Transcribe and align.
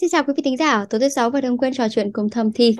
Xin 0.00 0.10
chào 0.10 0.24
quý 0.24 0.32
vị 0.36 0.42
thính 0.44 0.56
giả, 0.56 0.86
tối 0.90 1.00
thứ 1.00 1.08
sáu 1.08 1.30
và 1.30 1.40
đừng 1.40 1.58
quên 1.58 1.74
trò 1.74 1.88
chuyện 1.88 2.12
cùng 2.12 2.30
Thầm 2.30 2.52
Thi. 2.52 2.76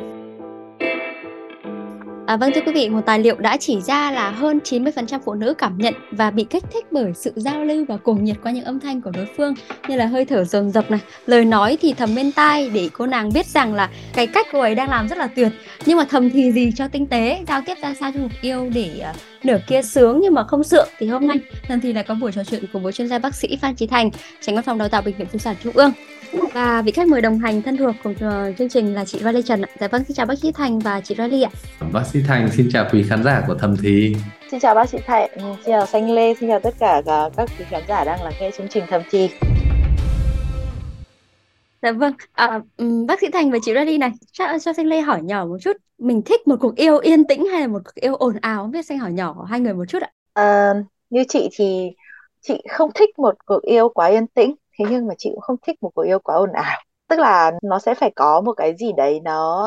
À, 2.27 2.37
vâng 2.37 2.51
thưa 2.55 2.61
quý 2.67 2.73
vị, 2.75 2.89
một 2.89 3.01
tài 3.07 3.19
liệu 3.19 3.37
đã 3.37 3.57
chỉ 3.57 3.81
ra 3.81 4.11
là 4.11 4.31
hơn 4.31 4.61
90% 4.65 5.19
phụ 5.25 5.35
nữ 5.35 5.55
cảm 5.59 5.79
nhận 5.79 5.95
và 6.11 6.31
bị 6.31 6.45
kích 6.51 6.65
thích 6.73 6.87
bởi 6.91 7.13
sự 7.15 7.33
giao 7.37 7.65
lưu 7.65 7.85
và 7.89 7.97
cuồng 7.97 8.25
nhiệt 8.25 8.37
qua 8.43 8.53
những 8.53 8.65
âm 8.65 8.81
thanh 8.81 9.01
của 9.01 9.11
đối 9.11 9.27
phương 9.37 9.55
như 9.89 9.97
là 9.97 10.07
hơi 10.07 10.25
thở 10.25 10.45
dồn 10.45 10.71
dập 10.71 10.91
này, 10.91 11.01
lời 11.27 11.45
nói 11.45 11.79
thì 11.81 11.93
thầm 11.93 12.15
bên 12.15 12.33
tai 12.33 12.71
để 12.71 12.89
cô 12.93 13.07
nàng 13.07 13.31
biết 13.35 13.47
rằng 13.47 13.75
là 13.75 13.91
cái 14.15 14.27
cách 14.27 14.47
cô 14.53 14.61
ấy 14.61 14.75
đang 14.75 14.91
làm 14.91 15.09
rất 15.09 15.19
là 15.19 15.27
tuyệt 15.27 15.53
nhưng 15.87 15.99
mà 15.99 16.05
thầm 16.11 16.31
thì 16.31 16.53
gì 16.53 16.73
cho 16.77 16.89
tinh 16.89 17.07
tế, 17.07 17.45
giao 17.49 17.63
tiếp 17.67 17.75
ra 17.83 17.95
sao 18.01 18.11
cho 18.15 18.21
mục 18.21 18.33
yêu 18.43 18.71
để 18.75 19.01
à, 19.03 19.15
nửa 19.45 19.59
kia 19.67 19.83
sướng 19.83 20.21
nhưng 20.23 20.35
mà 20.35 20.45
không 20.45 20.65
sượng 20.65 20.89
thì 20.99 21.07
hôm 21.07 21.27
nay 21.27 21.37
thầm 21.69 21.81
thì 21.81 21.93
lại 21.93 22.05
có 22.05 22.15
buổi 22.15 22.33
trò 22.33 22.45
chuyện 22.45 22.65
cùng 22.73 22.83
với 22.83 22.93
chuyên 22.93 23.09
gia 23.09 23.19
bác 23.19 23.35
sĩ 23.35 23.59
Phan 23.63 23.75
Trí 23.75 23.87
Thành, 23.87 24.11
tránh 24.41 24.55
văn 24.55 24.65
phòng 24.65 24.79
đào 24.79 24.89
tạo 24.89 25.03
bệnh 25.03 25.17
viện 25.17 25.27
phụ 25.33 25.39
sản 25.39 25.57
Trung 25.65 25.73
ương 25.77 25.93
và 26.53 26.83
vị 26.83 26.93
khách 26.93 27.09
mời 27.09 27.21
đồng 27.21 27.39
hành 27.39 27.63
thân 27.63 27.77
thuộc 27.77 27.95
của 28.05 28.13
chương 28.59 28.69
trình 28.69 28.95
là 28.95 29.05
chị 29.05 29.19
Riley 29.19 29.43
Trần 29.43 29.63
ạ. 29.63 29.69
Dạ 29.81 29.89
vâng, 29.89 30.05
xin 30.05 30.15
chào 30.17 30.27
bác 30.27 30.39
sĩ 30.39 30.53
Thành 30.53 30.79
và 30.79 31.01
chị 31.01 31.15
Riley 31.19 31.43
ạ. 31.43 31.51
Bác 31.93 32.07
sĩ 32.13 32.21
Thành 32.29 32.49
xin 32.53 32.69
chào 32.73 32.87
quý 32.93 33.05
khán 33.09 33.25
giả 33.25 33.43
của 33.47 33.55
Thầm 33.55 33.77
Thì. 33.83 34.17
Xin 34.51 34.61
chào 34.61 34.75
bác 34.75 34.89
sĩ 34.89 34.99
Thành, 35.07 35.31
xin 35.39 35.73
chào 35.73 35.87
Xanh 35.87 36.11
Lê, 36.11 36.35
xin 36.35 36.49
chào 36.49 36.61
tất 36.61 36.75
cả 36.79 37.03
các 37.37 37.51
quý 37.59 37.65
khán 37.71 37.83
giả 37.89 38.05
đang 38.05 38.23
lắng 38.23 38.33
nghe 38.41 38.51
chương 38.59 38.69
trình 38.69 38.85
Thầm 38.91 39.03
Thì. 39.11 39.31
Dạ 41.85 41.93
vâng, 41.93 42.13
à, 42.33 42.61
ừ, 42.77 43.05
bác 43.09 43.21
sĩ 43.21 43.27
Thành 43.33 43.51
và 43.51 43.59
chị 43.63 43.73
Rally 43.75 43.99
này, 43.99 44.11
cho, 44.33 44.45
cho 44.59 44.73
Xanh 44.73 44.87
Lê 44.87 45.01
hỏi 45.01 45.23
nhỏ 45.23 45.47
một 45.47 45.57
chút, 45.61 45.73
mình 45.99 46.23
thích 46.27 46.49
một 46.49 46.57
cuộc 46.61 46.77
yêu 46.77 46.99
yên 46.99 47.25
tĩnh 47.27 47.47
hay 47.47 47.61
là 47.61 47.67
một 47.67 47.79
cuộc 47.85 47.95
yêu 47.95 48.15
ồn 48.17 48.37
ào? 48.41 48.63
Không 48.63 48.71
biết 48.71 48.87
Xanh 48.87 48.99
hỏi 48.99 49.13
nhỏ 49.13 49.35
của 49.39 49.45
hai 49.45 49.61
người 49.61 49.75
một 49.75 49.85
chút 49.89 50.03
ạ. 50.03 50.11
À, 50.35 50.75
như 51.11 51.25
chị 51.29 51.49
thì 51.53 51.91
chị 52.41 52.63
không 52.71 52.91
thích 52.95 53.19
một 53.19 53.35
cuộc 53.47 53.63
yêu 53.63 53.89
quá 53.89 54.07
yên 54.07 54.27
tĩnh 54.27 54.55
thế 54.79 54.85
nhưng 54.91 55.07
mà 55.07 55.15
chị 55.19 55.31
cũng 55.35 55.41
không 55.41 55.57
thích 55.67 55.83
một 55.83 55.91
cuộc 55.95 56.03
yêu 56.03 56.19
quá 56.19 56.35
ồn 56.37 56.53
ào 56.53 56.81
tức 57.09 57.19
là 57.19 57.53
nó 57.63 57.79
sẽ 57.79 57.95
phải 57.95 58.11
có 58.17 58.41
một 58.41 58.53
cái 58.57 58.75
gì 58.79 58.93
đấy 58.97 59.21
nó 59.25 59.65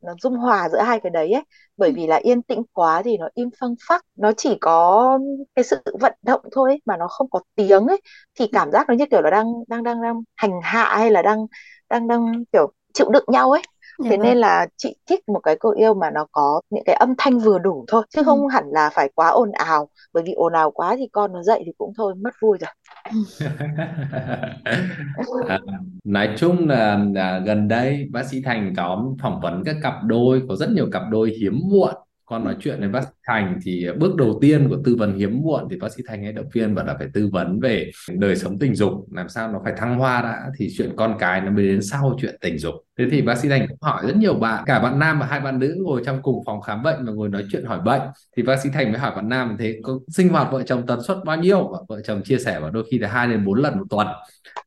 nó 0.00 0.14
dung 0.22 0.36
hòa 0.36 0.68
giữa 0.68 0.80
hai 0.82 1.00
cái 1.00 1.10
đấy 1.10 1.32
ấy. 1.32 1.42
Bởi 1.76 1.92
vì 1.92 2.06
là 2.06 2.16
yên 2.16 2.42
tĩnh 2.42 2.62
quá 2.72 3.02
thì 3.04 3.16
nó 3.18 3.28
im 3.34 3.50
phăng 3.60 3.74
phắc 3.88 4.02
nó 4.16 4.32
chỉ 4.36 4.58
có 4.60 5.18
cái 5.54 5.64
sự 5.64 5.76
vận 6.00 6.12
động 6.22 6.40
thôi 6.52 6.70
ấy, 6.72 6.80
mà 6.84 6.96
nó 6.96 7.08
không 7.08 7.30
có 7.30 7.40
tiếng 7.54 7.86
ấy. 7.86 8.00
Thì 8.38 8.46
cảm 8.52 8.70
giác 8.72 8.88
nó 8.88 8.94
như 8.94 9.04
kiểu 9.10 9.22
là 9.22 9.30
đang 9.30 9.46
đang 9.68 9.82
đang 9.82 10.02
đang 10.02 10.20
hành 10.36 10.60
hạ 10.62 10.84
hay 10.98 11.10
là 11.10 11.22
đang 11.22 11.46
đang 11.90 12.08
đang 12.08 12.44
kiểu 12.52 12.72
chịu 12.94 13.08
đựng 13.10 13.24
nhau 13.28 13.50
ấy 13.52 13.62
Dạ 13.98 14.10
thế 14.10 14.16
vâng. 14.16 14.26
nên 14.26 14.38
là 14.38 14.66
chị 14.76 14.96
thích 15.06 15.28
một 15.28 15.40
cái 15.40 15.56
cuộc 15.60 15.76
yêu 15.76 15.94
mà 15.94 16.10
nó 16.10 16.26
có 16.32 16.60
những 16.70 16.82
cái 16.86 16.96
âm 16.96 17.14
thanh 17.18 17.38
vừa 17.38 17.58
đủ 17.58 17.84
thôi 17.88 18.02
chứ 18.10 18.20
ừ. 18.20 18.24
không 18.24 18.48
hẳn 18.48 18.64
là 18.68 18.90
phải 18.94 19.10
quá 19.14 19.28
ồn 19.28 19.52
ào 19.52 19.88
bởi 20.12 20.22
vì 20.26 20.32
ồn 20.32 20.52
ào 20.52 20.70
quá 20.70 20.94
thì 20.98 21.08
con 21.12 21.32
nó 21.32 21.42
dậy 21.42 21.62
thì 21.66 21.72
cũng 21.78 21.92
thôi 21.96 22.14
mất 22.14 22.30
vui 22.42 22.58
rồi 22.60 22.70
à, 25.48 25.58
nói 26.04 26.34
chung 26.36 26.68
là, 26.68 27.04
là 27.14 27.38
gần 27.38 27.68
đây 27.68 28.08
bác 28.12 28.22
sĩ 28.26 28.42
Thành 28.44 28.74
có 28.76 29.04
phỏng 29.22 29.40
vấn 29.40 29.64
các 29.64 29.76
cặp 29.82 29.94
đôi 30.04 30.42
có 30.48 30.56
rất 30.56 30.70
nhiều 30.70 30.88
cặp 30.92 31.02
đôi 31.10 31.30
hiếm 31.40 31.60
muộn 31.70 31.94
con 32.26 32.44
nói 32.44 32.56
chuyện 32.60 32.80
với 32.80 32.88
bác 32.88 33.02
sĩ 33.02 33.10
Thành 33.26 33.58
thì 33.62 33.86
bước 33.98 34.16
đầu 34.16 34.38
tiên 34.40 34.68
của 34.68 34.76
tư 34.84 34.96
vấn 34.98 35.18
hiếm 35.18 35.40
muộn 35.42 35.68
thì 35.70 35.76
bác 35.76 35.92
sĩ 35.92 36.02
Thành 36.06 36.26
ấy 36.26 36.32
động 36.32 36.48
viên 36.52 36.74
và 36.74 36.82
là 36.82 36.94
phải 36.98 37.08
tư 37.14 37.28
vấn 37.32 37.60
về 37.60 37.90
đời 38.08 38.36
sống 38.36 38.58
tình 38.58 38.74
dục 38.74 38.92
làm 39.12 39.28
sao 39.28 39.52
nó 39.52 39.60
phải 39.64 39.72
thăng 39.76 39.98
hoa 39.98 40.22
đã 40.22 40.46
thì 40.58 40.68
chuyện 40.76 40.90
con 40.96 41.16
cái 41.18 41.40
nó 41.40 41.50
mới 41.50 41.64
đến 41.64 41.82
sau 41.82 42.16
chuyện 42.20 42.36
tình 42.40 42.58
dục. 42.58 42.74
Thế 42.98 43.04
thì 43.10 43.22
bác 43.22 43.38
sĩ 43.38 43.48
Thành 43.48 43.66
cũng 43.68 43.78
hỏi 43.80 44.02
rất 44.06 44.16
nhiều 44.16 44.34
bạn 44.34 44.64
cả 44.66 44.80
bạn 44.80 44.98
nam 44.98 45.20
và 45.20 45.26
hai 45.26 45.40
bạn 45.40 45.58
nữ 45.58 45.74
ngồi 45.78 46.02
trong 46.06 46.22
cùng 46.22 46.42
phòng 46.46 46.60
khám 46.60 46.82
bệnh 46.82 47.04
và 47.06 47.12
ngồi 47.12 47.28
nói 47.28 47.44
chuyện 47.52 47.64
hỏi 47.64 47.80
bệnh. 47.84 48.02
Thì 48.36 48.42
bác 48.42 48.60
sĩ 48.62 48.68
Thành 48.72 48.92
mới 48.92 49.00
hỏi 49.00 49.12
bạn 49.16 49.28
nam 49.28 49.56
thế 49.58 49.80
có 49.82 49.98
sinh 50.08 50.28
hoạt 50.28 50.52
vợ 50.52 50.62
chồng 50.62 50.86
tần 50.86 51.02
suất 51.02 51.16
bao 51.24 51.36
nhiêu? 51.36 51.68
Và 51.72 51.78
vợ 51.88 52.00
chồng 52.00 52.22
chia 52.22 52.38
sẻ 52.38 52.60
và 52.60 52.70
đôi 52.70 52.84
khi 52.90 52.98
là 52.98 53.08
hai 53.08 53.28
đến 53.28 53.44
bốn 53.44 53.58
lần 53.58 53.78
một 53.78 53.86
tuần. 53.90 54.06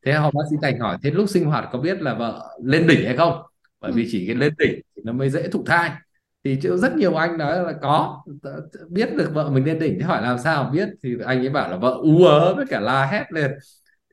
Thế 0.06 0.14
họ 0.14 0.32
bác 0.32 0.44
sĩ 0.50 0.56
Thành 0.62 0.80
hỏi 0.80 0.98
thế 1.04 1.12
lúc 1.12 1.30
sinh 1.30 1.46
hoạt 1.46 1.70
có 1.72 1.80
biết 1.80 2.02
là 2.02 2.14
vợ 2.14 2.58
lên 2.64 2.88
đỉnh 2.88 3.06
hay 3.06 3.18
không? 3.18 3.42
Bởi 3.82 3.92
vì 3.92 4.08
chỉ 4.12 4.26
cái 4.28 4.36
lên 4.36 4.54
đỉnh 4.58 4.82
thì 4.96 5.02
nó 5.06 5.14
mới 5.14 5.30
dễ 5.30 5.48
thụ 5.48 5.64
thai 5.66 5.92
thì 6.56 6.70
rất 6.78 6.96
nhiều 6.96 7.16
anh 7.16 7.38
nói 7.38 7.64
là 7.64 7.74
có. 7.82 8.24
Biết 8.90 9.10
được 9.18 9.32
vợ 9.34 9.50
mình 9.50 9.66
lên 9.66 9.80
đỉnh 9.80 9.96
thì 9.98 10.02
hỏi 10.02 10.22
làm 10.22 10.38
sao 10.38 10.70
biết? 10.74 10.90
Thì 11.04 11.16
anh 11.26 11.40
ấy 11.40 11.50
bảo 11.50 11.72
là 11.72 11.78
vợ 11.78 11.98
ú 12.02 12.24
ớ 12.24 12.56
với 12.56 12.66
cả 12.70 12.80
la 12.80 13.06
hét 13.06 13.26
lên. 13.32 13.52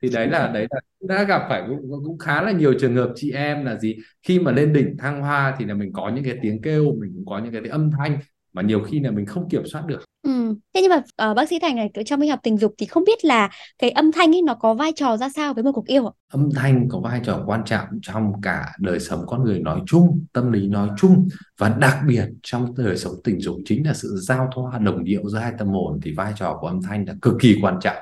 Thì 0.01 0.09
đấy 0.09 0.27
là 0.27 0.47
đấy 0.47 0.67
là 0.69 0.79
đã 1.07 1.23
gặp 1.23 1.45
phải 1.49 1.63
cũng, 1.67 1.91
cũng 2.05 2.17
khá 2.17 2.41
là 2.41 2.51
nhiều 2.51 2.73
trường 2.79 2.95
hợp 2.95 3.11
chị 3.15 3.31
em 3.31 3.65
là 3.65 3.75
gì? 3.75 3.95
Khi 4.23 4.39
mà 4.39 4.51
lên 4.51 4.73
đỉnh 4.73 4.97
thăng 4.97 5.21
hoa 5.21 5.55
thì 5.59 5.65
là 5.65 5.73
mình 5.73 5.93
có 5.93 6.09
những 6.09 6.23
cái 6.23 6.37
tiếng 6.41 6.61
kêu 6.61 6.83
mình 6.99 7.11
cũng 7.15 7.25
có 7.25 7.39
những 7.39 7.53
cái 7.53 7.71
âm 7.71 7.91
thanh 7.91 8.17
mà 8.55 8.61
nhiều 8.61 8.83
khi 8.83 8.99
là 8.99 9.11
mình 9.11 9.25
không 9.25 9.49
kiểm 9.49 9.63
soát 9.65 9.85
được 9.85 10.05
Ừ. 10.25 10.55
Thế 10.73 10.81
nhưng 10.81 10.89
mà 10.89 11.29
uh, 11.31 11.35
bác 11.35 11.49
sĩ 11.49 11.59
Thành 11.59 11.75
này 11.75 11.89
trong 12.05 12.21
y 12.21 12.29
học 12.29 12.39
tình 12.43 12.57
dục 12.57 12.73
thì 12.77 12.85
không 12.85 13.03
biết 13.07 13.25
là 13.25 13.49
cái 13.79 13.89
âm 13.89 14.11
thanh 14.11 14.35
ấy 14.35 14.41
nó 14.41 14.53
có 14.53 14.73
vai 14.73 14.91
trò 14.95 15.17
ra 15.17 15.29
sao 15.29 15.53
với 15.53 15.63
một 15.63 15.71
cuộc 15.71 15.87
yêu 15.87 16.07
ạ? 16.07 16.11
Âm 16.31 16.49
thanh 16.55 16.89
có 16.89 16.99
vai 16.99 17.21
trò 17.23 17.43
quan 17.45 17.63
trọng 17.65 17.87
trong 18.01 18.41
cả 18.41 18.71
đời 18.79 18.99
sống 18.99 19.23
con 19.27 19.43
người 19.43 19.59
nói 19.59 19.81
chung, 19.85 20.25
tâm 20.33 20.51
lý 20.51 20.67
nói 20.67 20.89
chung 20.97 21.27
và 21.57 21.69
đặc 21.69 21.97
biệt 22.07 22.25
trong 22.43 22.75
đời 22.77 22.97
sống 22.97 23.13
tình 23.23 23.39
dục 23.39 23.55
chính 23.65 23.87
là 23.87 23.93
sự 23.93 24.17
giao 24.21 24.49
thoa 24.55 24.79
đồng 24.79 25.03
điệu 25.03 25.29
giữa 25.29 25.39
hai 25.39 25.53
tâm 25.57 25.67
hồn 25.67 25.99
thì 26.03 26.11
vai 26.11 26.33
trò 26.37 26.57
của 26.61 26.67
âm 26.67 26.81
thanh 26.81 27.05
là 27.07 27.13
cực 27.21 27.33
kỳ 27.41 27.57
quan 27.61 27.77
trọng. 27.81 27.97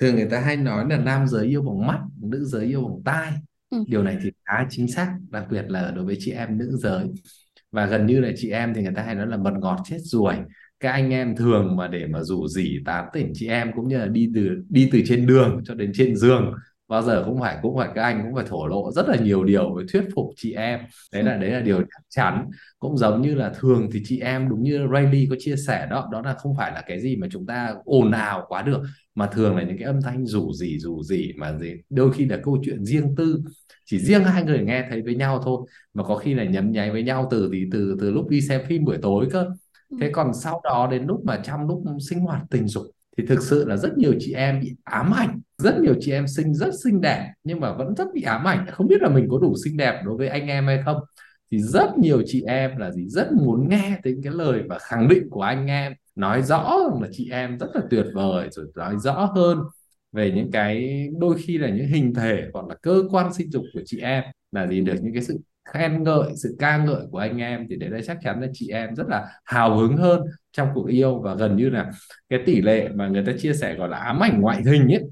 Thường 0.00 0.14
người 0.14 0.28
ta 0.30 0.40
hay 0.40 0.56
nói 0.56 0.86
là 0.90 0.96
nam 0.96 1.28
giới 1.28 1.46
yêu 1.46 1.62
bằng 1.62 1.86
mắt, 1.86 2.00
nữ 2.22 2.44
giới 2.44 2.64
yêu 2.64 2.82
bằng 2.82 3.02
tai. 3.04 3.32
Ừ. 3.70 3.84
Điều 3.88 4.02
này 4.02 4.16
thì 4.22 4.30
khá 4.44 4.66
chính 4.70 4.88
xác, 4.88 5.16
đặc 5.30 5.44
biệt 5.50 5.64
là 5.68 5.90
đối 5.90 6.04
với 6.04 6.16
chị 6.20 6.30
em 6.30 6.58
nữ 6.58 6.76
giới. 6.76 7.06
Và 7.76 7.86
gần 7.86 8.06
như 8.06 8.20
là 8.20 8.30
chị 8.36 8.50
em 8.50 8.74
thì 8.74 8.82
người 8.82 8.92
ta 8.96 9.02
hay 9.02 9.14
nói 9.14 9.26
là 9.26 9.36
mật 9.36 9.52
ngọt 9.60 9.76
chết 9.84 9.98
ruồi. 10.00 10.34
Các 10.80 10.90
anh 10.92 11.10
em 11.10 11.36
thường 11.36 11.76
mà 11.76 11.88
để 11.88 12.06
mà 12.06 12.22
rủ 12.22 12.48
rỉ 12.48 12.78
tán 12.84 13.08
tỉnh 13.12 13.32
chị 13.34 13.46
em 13.48 13.70
cũng 13.76 13.88
như 13.88 13.98
là 13.98 14.06
đi 14.06 14.30
từ 14.34 14.48
đi 14.68 14.88
từ 14.92 15.02
trên 15.06 15.26
đường 15.26 15.60
cho 15.64 15.74
đến 15.74 15.92
trên 15.94 16.16
giường 16.16 16.54
bao 16.88 17.02
giờ 17.02 17.22
cũng 17.26 17.40
phải 17.40 17.58
cũng 17.62 17.76
phải 17.76 17.88
các 17.94 18.02
anh 18.02 18.22
cũng 18.24 18.34
phải 18.34 18.44
thổ 18.48 18.66
lộ 18.66 18.92
rất 18.92 19.08
là 19.08 19.16
nhiều 19.16 19.44
điều 19.44 19.78
để 19.78 19.84
thuyết 19.92 20.08
phục 20.14 20.26
chị 20.36 20.52
em. 20.52 20.80
Đấy 21.12 21.22
là 21.22 21.36
đấy 21.36 21.50
là 21.50 21.60
điều 21.60 21.78
chắc 21.78 22.02
chắn. 22.08 22.50
Cũng 22.78 22.96
giống 22.96 23.22
như 23.22 23.34
là 23.34 23.52
thường 23.60 23.88
thì 23.92 24.02
chị 24.04 24.20
em 24.20 24.48
đúng 24.48 24.62
như 24.62 24.88
Riley 24.94 25.26
có 25.30 25.36
chia 25.38 25.56
sẻ 25.66 25.86
đó 25.90 26.08
đó 26.12 26.22
là 26.22 26.34
không 26.34 26.56
phải 26.56 26.72
là 26.72 26.82
cái 26.86 27.00
gì 27.00 27.16
mà 27.16 27.26
chúng 27.30 27.46
ta 27.46 27.74
ồn 27.84 28.10
ào 28.10 28.44
quá 28.48 28.62
được 28.62 28.82
mà 29.14 29.26
thường 29.26 29.56
là 29.56 29.62
những 29.62 29.78
cái 29.78 29.86
âm 29.86 30.02
thanh 30.02 30.26
rủ 30.26 30.52
rỉ 30.52 30.78
rủ 30.78 31.02
rỉ 31.02 31.32
mà 31.36 31.58
gì 31.58 31.74
đôi 31.90 32.12
khi 32.12 32.24
là 32.24 32.36
câu 32.42 32.58
chuyện 32.64 32.84
riêng 32.84 33.14
tư. 33.16 33.42
Chỉ 33.84 33.98
riêng 33.98 34.24
hai 34.24 34.44
người 34.44 34.60
nghe 34.60 34.86
thấy 34.90 35.02
với 35.02 35.14
nhau 35.14 35.40
thôi 35.44 35.66
mà 35.94 36.04
có 36.04 36.16
khi 36.16 36.34
là 36.34 36.44
nhấm 36.44 36.72
nháy 36.72 36.90
với 36.90 37.02
nhau 37.02 37.28
từ 37.30 37.50
thì 37.52 37.64
từ 37.72 37.96
từ 38.00 38.10
lúc 38.10 38.28
đi 38.28 38.40
xem 38.40 38.60
phim 38.68 38.84
buổi 38.84 38.98
tối 39.02 39.28
cơ. 39.32 39.46
Thế 40.00 40.10
còn 40.12 40.34
sau 40.34 40.60
đó 40.64 40.88
đến 40.90 41.06
lúc 41.06 41.24
mà 41.24 41.40
trong 41.44 41.66
lúc 41.66 41.82
sinh 42.10 42.18
hoạt 42.20 42.42
tình 42.50 42.68
dục 42.68 42.86
thì 43.16 43.26
thực 43.26 43.42
sự 43.42 43.64
là 43.68 43.76
rất 43.76 43.98
nhiều 43.98 44.14
chị 44.18 44.32
em 44.32 44.60
bị 44.60 44.76
ám 44.84 45.12
ảnh, 45.14 45.40
rất 45.58 45.80
nhiều 45.80 45.94
chị 46.00 46.12
em 46.12 46.26
sinh 46.28 46.54
rất 46.54 46.70
xinh 46.84 47.00
đẹp, 47.00 47.32
nhưng 47.44 47.60
mà 47.60 47.72
vẫn 47.72 47.94
rất 47.94 48.08
bị 48.14 48.22
ám 48.22 48.44
ảnh. 48.48 48.66
Không 48.72 48.86
biết 48.86 49.02
là 49.02 49.08
mình 49.08 49.26
có 49.30 49.38
đủ 49.38 49.54
xinh 49.64 49.76
đẹp 49.76 50.02
đối 50.04 50.16
với 50.16 50.28
anh 50.28 50.46
em 50.46 50.66
hay 50.66 50.82
không. 50.84 50.96
Thì 51.50 51.58
rất 51.58 51.98
nhiều 51.98 52.22
chị 52.26 52.42
em 52.46 52.76
là 52.76 52.90
gì? 52.90 53.08
Rất 53.08 53.32
muốn 53.32 53.68
nghe 53.68 53.98
đến 54.04 54.20
cái 54.24 54.32
lời 54.32 54.62
và 54.68 54.78
khẳng 54.78 55.08
định 55.08 55.30
của 55.30 55.42
anh 55.42 55.66
em, 55.66 55.92
nói 56.14 56.42
rõ 56.42 56.76
là 57.02 57.08
chị 57.12 57.30
em 57.30 57.58
rất 57.58 57.66
là 57.74 57.80
tuyệt 57.90 58.06
vời, 58.14 58.48
rồi 58.50 58.66
nói 58.74 58.94
rõ 58.98 59.24
hơn 59.34 59.58
về 60.12 60.32
những 60.36 60.50
cái 60.50 61.06
đôi 61.18 61.36
khi 61.38 61.58
là 61.58 61.68
những 61.68 61.86
hình 61.86 62.14
thể 62.14 62.42
hoặc 62.52 62.66
là 62.68 62.74
cơ 62.82 63.02
quan 63.10 63.32
sinh 63.34 63.50
dục 63.50 63.62
của 63.74 63.80
chị 63.84 63.98
em 64.00 64.24
là 64.52 64.66
gì, 64.66 64.80
được 64.80 64.94
những 65.02 65.12
cái 65.12 65.22
sự 65.22 65.38
khen 65.68 66.02
ngợi, 66.02 66.36
sự 66.36 66.56
ca 66.58 66.76
ngợi 66.84 67.02
của 67.10 67.18
anh 67.18 67.38
em. 67.38 67.66
Thì 67.70 67.76
đấy 67.76 67.90
là 67.90 68.00
chắc 68.06 68.18
chắn 68.22 68.40
là 68.40 68.48
chị 68.52 68.68
em 68.68 68.94
rất 68.94 69.06
là 69.08 69.26
hào 69.44 69.78
hứng 69.78 69.96
hơn 69.96 70.20
trong 70.56 70.68
cuộc 70.74 70.86
yêu 70.86 71.20
và 71.20 71.34
gần 71.34 71.56
như 71.56 71.70
là 71.70 71.90
cái 72.28 72.40
tỷ 72.46 72.60
lệ 72.60 72.88
mà 72.94 73.08
người 73.08 73.24
ta 73.26 73.32
chia 73.38 73.52
sẻ 73.52 73.74
gọi 73.74 73.88
là 73.88 73.98
ám 73.98 74.22
ảnh 74.22 74.40
ngoại 74.40 74.62
hình 74.66 74.92
ấy 74.92 75.02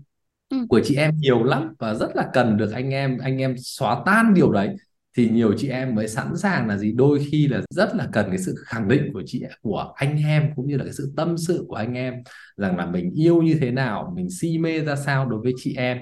ừ. 0.49 0.57
của 0.69 0.81
chị 0.85 0.97
em 0.97 1.11
nhiều 1.17 1.45
lắm 1.45 1.75
và 1.79 1.95
rất 1.95 2.17
là 2.17 2.29
cần 2.33 2.57
được 2.57 2.73
anh 2.73 2.91
em 2.91 3.19
anh 3.19 3.39
em 3.39 3.55
xóa 3.59 4.03
tan 4.07 4.35
điều 4.35 4.53
đấy 4.53 4.77
thì 5.17 5.29
nhiều 5.29 5.55
chị 5.59 5.69
em 5.69 5.95
mới 5.95 6.09
sẵn 6.09 6.37
sàng 6.37 6.69
là 6.69 6.79
gì? 6.79 6.93
Đôi 6.93 7.19
khi 7.31 7.49
là 7.49 7.61
rất 7.71 7.95
là 7.95 8.09
cần 8.13 8.27
cái 8.29 8.39
sự 8.39 8.55
khẳng 8.67 8.89
định 8.89 9.13
của 9.13 9.23
chị 9.27 9.43
của 9.63 9.93
anh 9.97 10.19
em 10.27 10.51
cũng 10.57 10.67
như 10.67 10.77
là 10.77 10.85
cái 10.85 10.93
sự 10.93 11.13
tâm 11.17 11.39
sự 11.39 11.65
của 11.69 11.75
anh 11.75 11.95
em 11.95 12.15
rằng 12.57 12.77
là 12.77 12.87
mình 12.87 13.11
yêu 13.15 13.43
như 13.43 13.57
thế 13.61 13.71
nào 13.71 14.13
mình 14.17 14.29
si 14.41 14.59
mê 14.59 14.81
ra 14.81 14.97
sao 14.97 15.27
đối 15.29 15.41
với 15.41 15.53
chị 15.57 15.75
em. 15.77 15.99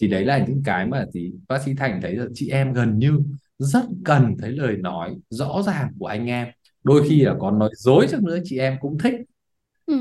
Thì 0.00 0.08
đấy 0.08 0.24
là 0.24 0.38
những 0.48 0.62
cái 0.64 0.86
mà 0.86 1.04
thì 1.14 1.32
bác 1.48 1.62
sĩ 1.62 1.74
Thành 1.74 2.00
thấy 2.02 2.16
là 2.16 2.26
chị 2.34 2.48
em 2.48 2.72
gần 2.72 2.98
như 2.98 3.18
rất 3.58 3.84
cần 4.04 4.36
thấy 4.38 4.50
lời 4.52 4.76
nói 4.76 5.16
rõ 5.30 5.62
ràng 5.66 5.92
của 5.98 6.06
anh 6.06 6.26
em 6.26 6.48
đôi 6.84 7.08
khi 7.08 7.20
là 7.20 7.34
còn 7.40 7.58
nói 7.58 7.70
dối 7.76 8.06
chắc 8.10 8.22
nữa 8.22 8.38
chị 8.44 8.58
em 8.58 8.76
cũng 8.80 8.98
thích. 8.98 9.14
Ừ, 9.86 9.96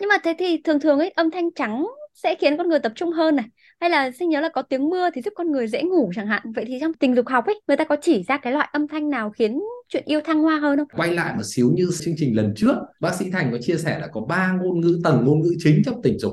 nhưng 0.00 0.08
mà 0.08 0.16
thế 0.24 0.34
thì 0.38 0.62
thường 0.64 0.80
thường 0.80 0.98
ấy 0.98 1.10
âm 1.10 1.30
thanh 1.30 1.50
trắng 1.54 1.86
sẽ 2.14 2.34
khiến 2.34 2.56
con 2.56 2.68
người 2.68 2.78
tập 2.78 2.92
trung 2.96 3.12
hơn 3.12 3.36
này. 3.36 3.44
Hay 3.80 3.90
là 3.90 4.10
xin 4.10 4.28
nhớ 4.28 4.40
là 4.40 4.48
có 4.48 4.62
tiếng 4.62 4.90
mưa 4.90 5.10
thì 5.14 5.22
giúp 5.22 5.32
con 5.36 5.52
người 5.52 5.68
dễ 5.68 5.82
ngủ 5.82 6.10
chẳng 6.14 6.26
hạn. 6.26 6.52
Vậy 6.56 6.64
thì 6.68 6.78
trong 6.80 6.94
tình 6.94 7.16
dục 7.16 7.28
học 7.28 7.46
ấy 7.46 7.60
người 7.68 7.76
ta 7.76 7.84
có 7.84 7.96
chỉ 8.02 8.22
ra 8.28 8.36
cái 8.38 8.52
loại 8.52 8.68
âm 8.72 8.88
thanh 8.88 9.10
nào 9.10 9.30
khiến 9.30 9.60
chuyện 9.88 10.02
yêu 10.06 10.20
thăng 10.24 10.42
hoa 10.42 10.58
hơn 10.58 10.78
không? 10.78 10.88
Quay 10.96 11.14
lại 11.14 11.36
một 11.36 11.42
xíu 11.44 11.72
như 11.74 11.90
chương 12.00 12.14
trình 12.16 12.36
lần 12.36 12.52
trước 12.56 12.74
bác 13.00 13.14
sĩ 13.14 13.30
thành 13.30 13.48
có 13.52 13.58
chia 13.60 13.76
sẻ 13.76 13.98
là 13.98 14.06
có 14.06 14.20
ba 14.20 14.52
ngôn 14.62 14.80
ngữ 14.80 15.00
tầng 15.04 15.24
ngôn 15.24 15.40
ngữ 15.40 15.54
chính 15.58 15.82
trong 15.84 16.02
tình 16.02 16.18
dục. 16.18 16.32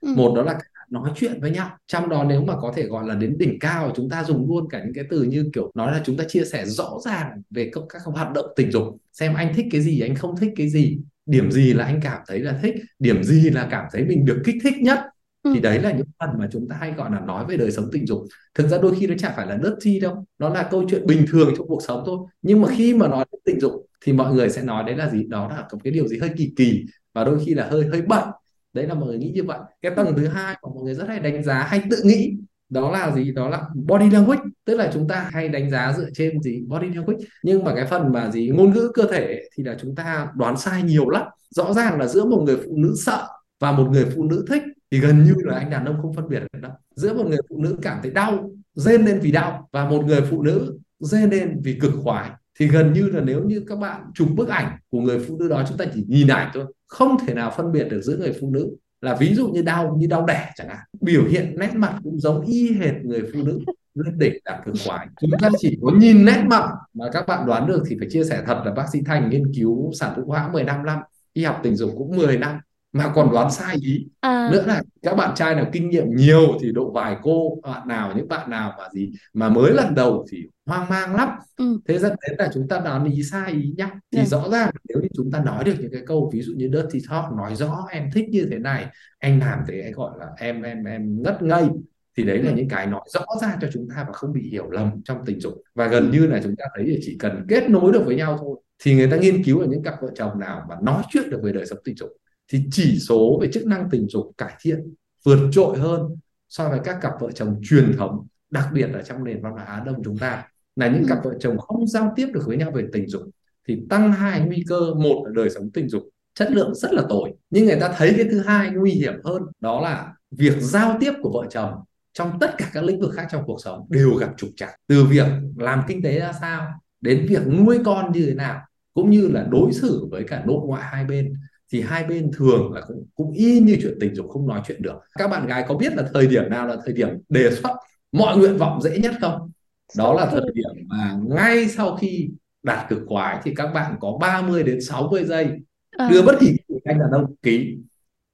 Ừ. 0.00 0.14
một 0.16 0.32
đó 0.36 0.42
là 0.42 0.58
nói 0.90 1.10
chuyện 1.16 1.40
với 1.40 1.50
nhau. 1.50 1.70
Trong 1.86 2.08
đó 2.08 2.24
nếu 2.24 2.42
mà 2.44 2.54
có 2.60 2.72
thể 2.76 2.82
gọi 2.82 3.06
là 3.06 3.14
đến 3.14 3.38
đỉnh 3.38 3.58
cao 3.58 3.92
chúng 3.96 4.10
ta 4.10 4.24
dùng 4.24 4.48
luôn 4.48 4.68
cả 4.70 4.82
những 4.84 4.94
cái 4.94 5.04
từ 5.10 5.22
như 5.22 5.50
kiểu 5.54 5.70
nói 5.74 5.92
là 5.92 6.00
chúng 6.04 6.16
ta 6.16 6.24
chia 6.28 6.44
sẻ 6.44 6.66
rõ 6.66 6.90
ràng 7.04 7.42
về 7.50 7.70
các, 7.72 7.82
các 7.88 8.02
hoạt 8.04 8.32
động 8.32 8.46
tình 8.56 8.70
dục. 8.72 8.84
Xem 9.12 9.34
anh 9.34 9.54
thích 9.54 9.66
cái 9.70 9.80
gì 9.80 10.00
anh 10.00 10.14
không 10.14 10.36
thích 10.36 10.52
cái 10.56 10.68
gì. 10.68 10.98
Điểm 11.26 11.50
gì 11.50 11.72
là 11.72 11.84
anh 11.84 12.00
cảm 12.02 12.20
thấy 12.28 12.40
là 12.40 12.58
thích 12.62 12.74
điểm 12.98 13.22
gì 13.22 13.50
là 13.50 13.68
cảm 13.70 13.84
thấy 13.92 14.04
mình 14.04 14.24
được 14.24 14.42
kích 14.44 14.56
thích 14.62 14.74
nhất. 14.80 14.98
Ừ. 15.46 15.52
thì 15.54 15.60
đấy 15.60 15.80
là 15.80 15.92
những 15.92 16.06
phần 16.20 16.30
mà 16.38 16.48
chúng 16.52 16.68
ta 16.68 16.76
hay 16.80 16.92
gọi 16.92 17.10
là 17.10 17.20
nói 17.20 17.44
về 17.48 17.56
đời 17.56 17.72
sống 17.72 17.88
tình 17.92 18.06
dục. 18.06 18.18
Thực 18.54 18.68
ra 18.68 18.78
đôi 18.78 18.94
khi 19.00 19.06
nó 19.06 19.14
chả 19.18 19.32
phải 19.36 19.46
là 19.46 19.58
dirty 19.64 20.00
đâu 20.00 20.24
nó 20.38 20.48
là 20.48 20.68
câu 20.70 20.84
chuyện 20.90 21.06
bình 21.06 21.24
thường 21.28 21.54
trong 21.56 21.68
cuộc 21.68 21.82
sống 21.86 22.02
thôi. 22.06 22.18
Nhưng 22.42 22.60
mà 22.62 22.68
khi 22.76 22.94
mà 22.94 23.08
nói 23.08 23.24
đến 23.32 23.40
tình 23.44 23.60
dục 23.60 23.72
thì 24.04 24.12
mọi 24.12 24.34
người 24.34 24.50
sẽ 24.50 24.62
nói 24.62 24.84
đấy 24.84 24.96
là 24.96 25.10
gì? 25.10 25.24
Đó 25.24 25.48
là 25.48 25.64
có 25.70 25.78
cái 25.84 25.92
điều 25.92 26.08
gì 26.08 26.18
hơi 26.18 26.30
kỳ 26.36 26.52
kỳ 26.56 26.84
và 27.14 27.24
đôi 27.24 27.44
khi 27.44 27.54
là 27.54 27.68
hơi 27.70 27.86
hơi 27.86 28.02
bận 28.02 28.28
đấy 28.76 28.86
là 28.86 28.94
mọi 28.94 29.08
người 29.08 29.18
nghĩ 29.18 29.32
như 29.34 29.44
vậy. 29.44 29.58
Cái 29.82 29.92
tầng 29.96 30.14
thứ 30.16 30.26
hai 30.26 30.54
mà 30.62 30.68
mọi 30.74 30.84
người 30.84 30.94
rất 30.94 31.08
hay 31.08 31.20
đánh 31.20 31.42
giá, 31.42 31.62
hay 31.62 31.82
tự 31.90 31.96
nghĩ, 32.04 32.36
đó 32.68 32.90
là 32.90 33.12
gì? 33.14 33.32
Đó 33.32 33.48
là 33.48 33.62
body 33.74 34.10
language. 34.10 34.42
Tức 34.64 34.76
là 34.76 34.90
chúng 34.94 35.08
ta 35.08 35.28
hay 35.32 35.48
đánh 35.48 35.70
giá 35.70 35.94
dựa 35.96 36.08
trên 36.14 36.42
gì? 36.42 36.62
Body 36.66 36.88
language. 36.94 37.24
Nhưng 37.42 37.64
mà 37.64 37.74
cái 37.74 37.86
phần 37.86 38.12
mà 38.12 38.30
gì? 38.30 38.48
Ngôn 38.48 38.70
ngữ 38.72 38.90
cơ 38.94 39.02
thể 39.10 39.42
thì 39.56 39.64
là 39.64 39.76
chúng 39.80 39.94
ta 39.94 40.28
đoán 40.36 40.56
sai 40.56 40.82
nhiều 40.82 41.10
lắm. 41.10 41.26
Rõ 41.50 41.72
ràng 41.72 41.98
là 41.98 42.06
giữa 42.06 42.24
một 42.24 42.42
người 42.46 42.56
phụ 42.56 42.76
nữ 42.76 42.94
sợ 43.04 43.26
và 43.60 43.72
một 43.72 43.88
người 43.90 44.04
phụ 44.14 44.24
nữ 44.24 44.44
thích 44.48 44.62
thì 44.90 44.98
gần 45.00 45.24
như 45.24 45.34
là 45.38 45.54
anh 45.54 45.70
đàn 45.70 45.84
ông 45.84 46.02
không 46.02 46.14
phân 46.14 46.28
biệt 46.28 46.42
được 46.52 46.60
đâu. 46.60 46.72
Giữa 46.96 47.14
một 47.14 47.24
người 47.26 47.38
phụ 47.48 47.62
nữ 47.62 47.76
cảm 47.82 47.98
thấy 48.02 48.10
đau, 48.10 48.50
rên 48.74 49.04
lên 49.04 49.20
vì 49.22 49.32
đau 49.32 49.68
và 49.72 49.90
một 49.90 50.04
người 50.06 50.20
phụ 50.30 50.42
nữ 50.42 50.78
rên 50.98 51.30
lên 51.30 51.60
vì 51.64 51.78
cực 51.80 51.92
khoái 52.02 52.30
thì 52.60 52.68
gần 52.68 52.92
như 52.92 53.08
là 53.08 53.20
nếu 53.20 53.42
như 53.44 53.64
các 53.68 53.78
bạn 53.78 54.02
chụp 54.14 54.28
bức 54.36 54.48
ảnh 54.48 54.78
của 54.90 55.00
người 55.00 55.18
phụ 55.28 55.36
nữ 55.38 55.48
đó, 55.48 55.64
chúng 55.68 55.78
ta 55.78 55.84
chỉ 55.94 56.04
nhìn 56.08 56.28
ảnh 56.28 56.50
thôi, 56.54 56.64
không 56.86 57.16
thể 57.26 57.34
nào 57.34 57.52
phân 57.56 57.72
biệt 57.72 57.84
được 57.90 58.00
giữa 58.00 58.16
người 58.16 58.32
phụ 58.40 58.50
nữ. 58.50 58.76
Là 59.00 59.16
ví 59.20 59.34
dụ 59.34 59.48
như 59.48 59.62
đau 59.62 59.96
như 59.98 60.06
đau 60.06 60.26
đẻ 60.26 60.52
chẳng 60.56 60.68
hạn, 60.68 60.78
biểu 61.00 61.24
hiện 61.24 61.56
nét 61.58 61.70
mặt 61.74 61.98
cũng 62.04 62.20
giống 62.20 62.46
y 62.46 62.72
hệt 62.72 62.94
người 63.04 63.22
phụ 63.32 63.42
nữ 63.42 63.58
lên 63.94 64.18
đỉnh 64.18 64.32
đạt 64.44 64.64
cực 64.64 64.74
khoái 64.86 65.06
chúng 65.20 65.30
ta 65.40 65.48
chỉ 65.58 65.78
có 65.82 65.90
nhìn 65.96 66.24
nét 66.24 66.44
mặt 66.46 66.70
mà 66.94 67.06
các 67.12 67.26
bạn 67.26 67.46
đoán 67.46 67.66
được 67.66 67.82
thì 67.88 67.96
phải 67.98 68.08
chia 68.10 68.24
sẻ 68.24 68.42
thật 68.46 68.62
là 68.64 68.72
bác 68.72 68.84
sĩ 68.92 69.00
Thành 69.06 69.30
nghiên 69.30 69.54
cứu 69.54 69.92
sản 69.92 70.12
phụ 70.16 70.22
khoa 70.26 70.48
15 70.48 70.86
năm, 70.86 70.98
y 71.32 71.44
học 71.44 71.60
tình 71.62 71.76
dục 71.76 71.90
cũng 71.98 72.16
10 72.16 72.38
năm 72.38 72.58
mà 72.96 73.12
còn 73.14 73.32
đoán 73.32 73.50
sai 73.50 73.76
ý 73.82 74.06
à. 74.20 74.48
nữa 74.52 74.64
là 74.66 74.82
các 75.02 75.14
bạn 75.14 75.34
trai 75.34 75.54
nào 75.54 75.66
kinh 75.72 75.90
nghiệm 75.90 76.16
nhiều 76.16 76.58
thì 76.60 76.72
độ 76.72 76.90
vài 76.90 77.16
cô 77.22 77.58
bạn 77.62 77.88
nào 77.88 78.12
những 78.16 78.28
bạn 78.28 78.50
nào 78.50 78.74
mà 78.78 78.84
gì 78.92 79.12
mà 79.34 79.48
mới 79.48 79.72
lần 79.72 79.94
đầu 79.94 80.26
thì 80.30 80.38
hoang 80.66 80.88
mang 80.88 81.14
lắm 81.14 81.28
ừ. 81.56 81.80
thế 81.88 81.98
dẫn 81.98 82.12
đến 82.28 82.38
là 82.38 82.50
chúng 82.54 82.68
ta 82.68 82.80
đoán 82.80 83.04
ý 83.04 83.22
sai 83.22 83.52
ý 83.52 83.74
nhá 83.76 83.90
thì 84.12 84.18
yeah. 84.18 84.28
Dạ. 84.28 84.38
rõ 84.38 84.48
ràng 84.48 84.70
nếu 84.88 84.98
như 85.02 85.08
chúng 85.16 85.30
ta 85.30 85.40
nói 85.44 85.64
được 85.64 85.74
những 85.80 85.92
cái 85.92 86.02
câu 86.06 86.30
ví 86.32 86.42
dụ 86.42 86.52
như 86.56 86.70
dirty 86.72 86.98
talk 87.10 87.24
nói 87.36 87.56
rõ 87.56 87.86
em 87.90 88.10
thích 88.14 88.28
như 88.28 88.46
thế 88.50 88.58
này 88.58 88.86
anh 89.18 89.40
làm 89.40 89.58
thế 89.68 89.80
anh 89.80 89.92
gọi 89.92 90.10
là 90.18 90.26
em 90.38 90.62
em 90.62 90.84
em 90.84 91.22
ngất 91.22 91.42
ngây 91.42 91.68
thì 92.16 92.24
đấy 92.24 92.38
là 92.38 92.50
ừ. 92.50 92.56
những 92.56 92.68
cái 92.68 92.86
nói 92.86 93.00
rõ 93.14 93.24
ra 93.42 93.56
cho 93.60 93.68
chúng 93.72 93.88
ta 93.88 94.04
và 94.06 94.12
không 94.12 94.32
bị 94.32 94.50
hiểu 94.50 94.70
lầm 94.70 95.02
trong 95.04 95.18
tình 95.26 95.40
dục 95.40 95.54
và 95.74 95.86
gần 95.86 96.10
như 96.10 96.26
là 96.26 96.40
chúng 96.42 96.56
ta 96.56 96.64
thấy 96.76 96.86
là 96.86 96.96
chỉ 97.02 97.16
cần 97.18 97.46
kết 97.48 97.70
nối 97.70 97.92
được 97.92 98.02
với 98.06 98.16
nhau 98.16 98.38
thôi 98.40 98.60
thì 98.84 98.94
người 98.94 99.10
ta 99.10 99.16
nghiên 99.16 99.44
cứu 99.44 99.60
ở 99.60 99.66
những 99.66 99.82
cặp 99.82 99.94
vợ 100.02 100.08
chồng 100.14 100.38
nào 100.38 100.62
mà 100.68 100.76
nói 100.82 101.02
chuyện 101.10 101.30
được 101.30 101.40
về 101.42 101.52
đời 101.52 101.66
sống 101.66 101.78
tình 101.84 101.96
dục 101.96 102.08
thì 102.48 102.64
chỉ 102.70 102.98
số 102.98 103.38
về 103.42 103.48
chức 103.52 103.66
năng 103.66 103.88
tình 103.90 104.08
dục 104.08 104.32
cải 104.38 104.54
thiện 104.60 104.94
vượt 105.24 105.48
trội 105.52 105.78
hơn 105.78 106.02
so 106.48 106.68
với 106.68 106.80
các 106.84 106.98
cặp 107.00 107.12
vợ 107.20 107.30
chồng 107.32 107.60
truyền 107.62 107.96
thống 107.96 108.26
đặc 108.50 108.68
biệt 108.72 108.86
là 108.86 109.02
trong 109.02 109.24
nền 109.24 109.42
văn 109.42 109.52
hóa 109.52 109.64
Á 109.64 109.82
Đông 109.86 110.02
chúng 110.04 110.18
ta. 110.18 110.48
Là 110.76 110.88
những 110.88 111.04
cặp 111.08 111.18
vợ 111.24 111.34
chồng 111.40 111.58
không 111.58 111.86
giao 111.86 112.12
tiếp 112.16 112.28
được 112.32 112.42
với 112.46 112.56
nhau 112.56 112.70
về 112.70 112.84
tình 112.92 113.08
dục 113.08 113.22
thì 113.68 113.78
tăng 113.90 114.12
hai 114.12 114.40
nguy 114.40 114.64
cơ. 114.68 114.94
Một 114.94 115.22
là 115.24 115.30
đời 115.34 115.50
sống 115.50 115.70
tình 115.70 115.88
dục 115.88 116.02
chất 116.36 116.50
lượng 116.50 116.74
rất 116.74 116.92
là 116.92 117.02
tồi 117.08 117.32
nhưng 117.50 117.64
người 117.64 117.80
ta 117.80 117.94
thấy 117.96 118.14
cái 118.16 118.26
thứ 118.30 118.40
hai 118.40 118.70
nguy 118.70 118.90
hiểm 118.90 119.14
hơn 119.24 119.42
đó 119.60 119.80
là 119.80 120.14
việc 120.30 120.54
giao 120.60 120.96
tiếp 121.00 121.12
của 121.22 121.30
vợ 121.30 121.46
chồng 121.50 121.72
trong 122.12 122.38
tất 122.40 122.54
cả 122.58 122.70
các 122.72 122.84
lĩnh 122.84 123.00
vực 123.00 123.12
khác 123.14 123.26
trong 123.30 123.42
cuộc 123.46 123.60
sống 123.64 123.86
đều 123.90 124.14
gặp 124.14 124.30
trục 124.36 124.50
trặc. 124.56 124.70
Từ 124.86 125.04
việc 125.04 125.26
làm 125.56 125.82
kinh 125.88 126.02
tế 126.02 126.18
ra 126.18 126.32
sao 126.40 126.68
đến 127.00 127.26
việc 127.28 127.46
nuôi 127.46 127.78
con 127.84 128.12
như 128.12 128.26
thế 128.26 128.34
nào 128.34 128.60
cũng 128.94 129.10
như 129.10 129.28
là 129.28 129.46
đối 129.50 129.72
xử 129.72 130.08
với 130.10 130.24
cả 130.24 130.42
nội 130.46 130.60
ngoại 130.66 130.82
hai 130.84 131.04
bên 131.04 131.34
thì 131.72 131.80
hai 131.80 132.04
bên 132.04 132.30
thường 132.36 132.72
là 132.72 132.80
cũng, 132.80 133.06
cũng 133.14 133.32
y 133.32 133.60
như 133.60 133.78
chuyện 133.82 133.96
tình 134.00 134.14
dục 134.14 134.26
không 134.28 134.46
nói 134.46 134.60
chuyện 134.66 134.82
được 134.82 134.96
các 135.18 135.28
bạn 135.28 135.46
gái 135.46 135.64
có 135.68 135.74
biết 135.74 135.92
là 135.96 136.04
thời 136.14 136.26
điểm 136.26 136.50
nào 136.50 136.66
là 136.66 136.76
thời 136.84 136.94
điểm 136.94 137.08
đề 137.28 137.50
xuất 137.50 137.70
mọi 138.12 138.38
nguyện 138.38 138.56
vọng 138.56 138.82
dễ 138.82 138.98
nhất 138.98 139.14
không 139.20 139.50
đó 139.96 140.14
là 140.14 140.26
thời 140.26 140.50
điểm 140.54 140.86
mà 140.88 141.18
ngay 141.28 141.68
sau 141.68 141.96
khi 141.96 142.28
đạt 142.62 142.88
cực 142.88 143.02
khoái 143.06 143.40
thì 143.44 143.54
các 143.56 143.66
bạn 143.66 143.96
có 144.00 144.18
30 144.20 144.62
đến 144.62 144.80
60 144.80 145.24
giây 145.24 145.48
à. 145.90 146.08
đưa 146.10 146.22
bất 146.22 146.36
kỳ 146.40 146.56
anh 146.84 146.98
đàn 146.98 147.10
ông 147.10 147.34
ký 147.42 147.76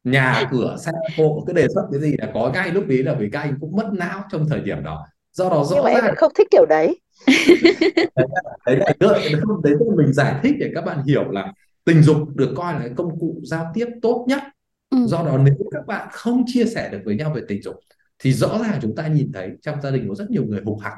nhà 0.05 0.49
cửa 0.51 0.77
xe 0.81 0.93
cộ 1.17 1.45
cái 1.47 1.55
đề 1.55 1.67
xuất 1.75 1.83
cái 1.93 2.01
gì 2.01 2.15
là 2.19 2.31
có 2.35 2.51
ngay 2.55 2.71
lúc 2.71 2.87
đấy 2.87 3.03
là 3.03 3.15
vì 3.15 3.31
các 3.33 3.41
anh 3.41 3.59
cũng 3.61 3.77
mất 3.77 3.91
não 3.93 4.25
trong 4.33 4.49
thời 4.49 4.61
điểm 4.61 4.83
đó 4.83 5.07
do 5.33 5.51
đó 5.51 5.65
rõ 5.71 5.83
ràng 5.85 6.05
em 6.05 6.15
không 6.17 6.33
thích 6.39 6.49
kiểu 6.51 6.67
đấy 6.69 7.01
đấy 8.67 8.77
là, 8.77 8.93
đấy 9.01 9.11
là, 9.11 9.19
đấy 9.63 9.75
là 9.81 9.97
mình 9.97 10.13
giải 10.13 10.35
thích 10.43 10.55
để 10.59 10.71
các 10.75 10.85
bạn 10.85 11.03
hiểu 11.07 11.31
là 11.31 11.53
tình 11.85 12.03
dục 12.03 12.17
được 12.37 12.55
coi 12.57 12.73
là 12.73 12.79
cái 12.79 12.91
công 12.97 13.21
cụ 13.21 13.41
giao 13.45 13.71
tiếp 13.75 13.87
tốt 14.03 14.25
nhất 14.29 14.43
ừ. 14.91 14.99
do 15.07 15.23
đó 15.23 15.39
nếu 15.39 15.55
các 15.71 15.87
bạn 15.87 16.09
không 16.13 16.45
chia 16.47 16.65
sẻ 16.65 16.89
được 16.93 16.99
với 17.05 17.17
nhau 17.17 17.33
về 17.35 17.43
tình 17.49 17.63
dục 17.63 17.77
thì 18.19 18.33
rõ 18.33 18.59
ràng 18.63 18.79
chúng 18.83 18.95
ta 18.97 19.07
nhìn 19.07 19.31
thấy 19.35 19.51
trong 19.63 19.83
gia 19.83 19.91
đình 19.91 20.09
có 20.09 20.15
rất 20.15 20.31
nhiều 20.31 20.45
người 20.45 20.61
hùng 20.65 20.79
hặc 20.79 20.95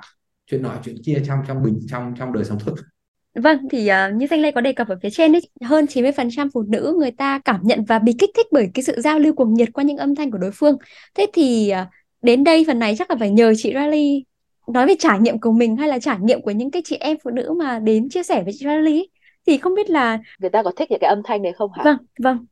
chuyện 0.46 0.62
nọ 0.62 0.80
chuyện 0.84 0.96
kia 1.04 1.22
trong 1.26 1.38
trong 1.48 1.62
bình 1.62 1.80
trong 1.88 2.14
trong 2.18 2.32
đời 2.32 2.44
sống 2.44 2.58
thực 2.58 2.74
Vâng, 3.34 3.58
thì 3.70 3.90
uh, 3.90 4.14
như 4.16 4.26
Danh 4.30 4.40
Lê 4.40 4.50
có 4.50 4.60
đề 4.60 4.72
cập 4.72 4.88
ở 4.88 4.98
phía 5.02 5.10
trên 5.10 5.32
ấy, 5.32 5.40
hơn 5.62 5.84
90% 5.84 6.48
phụ 6.54 6.62
nữ 6.62 6.94
người 6.98 7.10
ta 7.10 7.40
cảm 7.44 7.60
nhận 7.62 7.84
và 7.84 7.98
bị 7.98 8.12
kích 8.18 8.30
thích 8.36 8.46
bởi 8.52 8.70
cái 8.74 8.82
sự 8.82 9.00
giao 9.00 9.18
lưu 9.18 9.34
cuồng 9.34 9.54
nhiệt 9.54 9.68
qua 9.72 9.84
những 9.84 9.96
âm 9.96 10.14
thanh 10.14 10.30
của 10.30 10.38
đối 10.38 10.50
phương. 10.50 10.76
Thế 11.14 11.26
thì 11.32 11.72
uh, 11.82 11.88
đến 12.22 12.44
đây 12.44 12.64
phần 12.66 12.78
này 12.78 12.94
chắc 12.98 13.10
là 13.10 13.16
phải 13.20 13.30
nhờ 13.30 13.52
chị 13.56 13.74
Riley 13.74 14.24
nói 14.68 14.86
về 14.86 14.94
trải 14.98 15.18
nghiệm 15.20 15.40
của 15.40 15.52
mình 15.52 15.76
hay 15.76 15.88
là 15.88 15.98
trải 15.98 16.18
nghiệm 16.20 16.42
của 16.42 16.50
những 16.50 16.70
cái 16.70 16.82
chị 16.84 16.96
em 16.96 17.16
phụ 17.24 17.30
nữ 17.30 17.54
mà 17.58 17.78
đến 17.78 18.08
chia 18.08 18.22
sẻ 18.22 18.42
với 18.44 18.52
chị 18.58 18.66
Riley 18.66 19.08
thì 19.46 19.58
không 19.58 19.74
biết 19.74 19.90
là 19.90 20.18
người 20.38 20.50
ta 20.50 20.62
có 20.62 20.72
thích 20.76 20.90
những 20.90 21.00
cái 21.00 21.08
âm 21.08 21.22
thanh 21.24 21.42
đấy 21.42 21.52
không 21.52 21.72
hả? 21.72 21.82
Vâng, 21.84 21.96
vâng. 22.18 22.46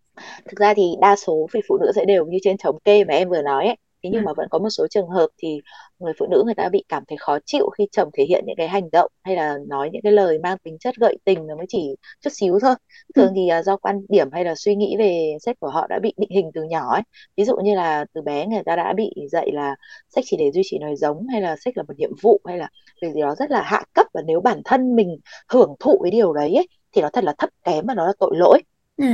Thực 0.44 0.58
ra 0.58 0.74
thì 0.74 0.94
đa 1.00 1.16
số 1.16 1.46
vì 1.52 1.60
phụ 1.68 1.78
nữ 1.80 1.92
sẽ 1.94 2.04
đều 2.04 2.26
như 2.26 2.38
trên 2.42 2.56
thống 2.58 2.78
kê 2.84 3.04
mà 3.04 3.14
em 3.14 3.28
vừa 3.28 3.42
nói 3.42 3.66
ấy. 3.66 3.76
Thế 4.02 4.10
nhưng 4.12 4.22
ừ. 4.22 4.26
mà 4.26 4.32
vẫn 4.36 4.48
có 4.50 4.58
một 4.58 4.70
số 4.70 4.86
trường 4.90 5.08
hợp 5.08 5.26
thì 5.38 5.60
người 5.98 6.12
phụ 6.18 6.26
nữ 6.30 6.42
người 6.44 6.54
ta 6.54 6.68
bị 6.68 6.84
cảm 6.88 7.02
thấy 7.08 7.18
khó 7.20 7.38
chịu 7.46 7.70
khi 7.78 7.86
chồng 7.92 8.10
thể 8.12 8.24
hiện 8.28 8.44
những 8.46 8.56
cái 8.56 8.68
hành 8.68 8.90
động 8.92 9.12
hay 9.22 9.36
là 9.36 9.58
nói 9.68 9.90
những 9.92 10.02
cái 10.02 10.12
lời 10.12 10.38
mang 10.38 10.58
tính 10.58 10.76
chất 10.80 10.94
gợi 11.00 11.16
tình 11.24 11.46
nó 11.46 11.56
mới 11.56 11.66
chỉ 11.68 11.96
chút 12.20 12.30
xíu 12.32 12.58
thôi. 12.62 12.74
Ừ. 13.14 13.22
Thường 13.22 13.32
thì 13.36 13.48
uh, 13.58 13.64
do 13.64 13.76
quan 13.76 14.00
điểm 14.08 14.28
hay 14.32 14.44
là 14.44 14.54
suy 14.54 14.74
nghĩ 14.74 14.96
về 14.98 15.36
sex 15.40 15.56
của 15.60 15.68
họ 15.68 15.86
đã 15.86 15.98
bị 16.02 16.14
định 16.16 16.30
hình 16.30 16.50
từ 16.54 16.62
nhỏ 16.62 16.94
ấy. 16.94 17.02
Ví 17.36 17.44
dụ 17.44 17.56
như 17.56 17.74
là 17.74 18.04
từ 18.14 18.22
bé 18.22 18.46
người 18.46 18.62
ta 18.66 18.76
đã 18.76 18.92
bị 18.96 19.14
dạy 19.30 19.50
là 19.52 19.74
sex 20.08 20.24
chỉ 20.28 20.36
để 20.36 20.50
duy 20.54 20.62
trì 20.64 20.78
nòi 20.78 20.96
giống 20.96 21.26
hay 21.26 21.40
là 21.40 21.56
sex 21.64 21.76
là 21.76 21.82
một 21.88 21.94
nhiệm 21.98 22.10
vụ 22.22 22.40
hay 22.44 22.58
là 22.58 22.68
việc 23.02 23.12
gì 23.14 23.20
đó 23.20 23.34
rất 23.38 23.50
là 23.50 23.62
hạ 23.62 23.82
cấp 23.94 24.06
và 24.14 24.22
nếu 24.26 24.40
bản 24.40 24.62
thân 24.64 24.96
mình 24.96 25.18
hưởng 25.48 25.74
thụ 25.80 26.00
cái 26.02 26.10
điều 26.10 26.32
đấy 26.32 26.54
ấy, 26.54 26.68
thì 26.92 27.02
nó 27.02 27.08
thật 27.12 27.24
là 27.24 27.34
thấp 27.38 27.50
kém 27.64 27.86
và 27.86 27.94
nó 27.94 28.06
là 28.06 28.12
tội 28.18 28.30
lỗi 28.36 28.62
ừ. 28.96 29.06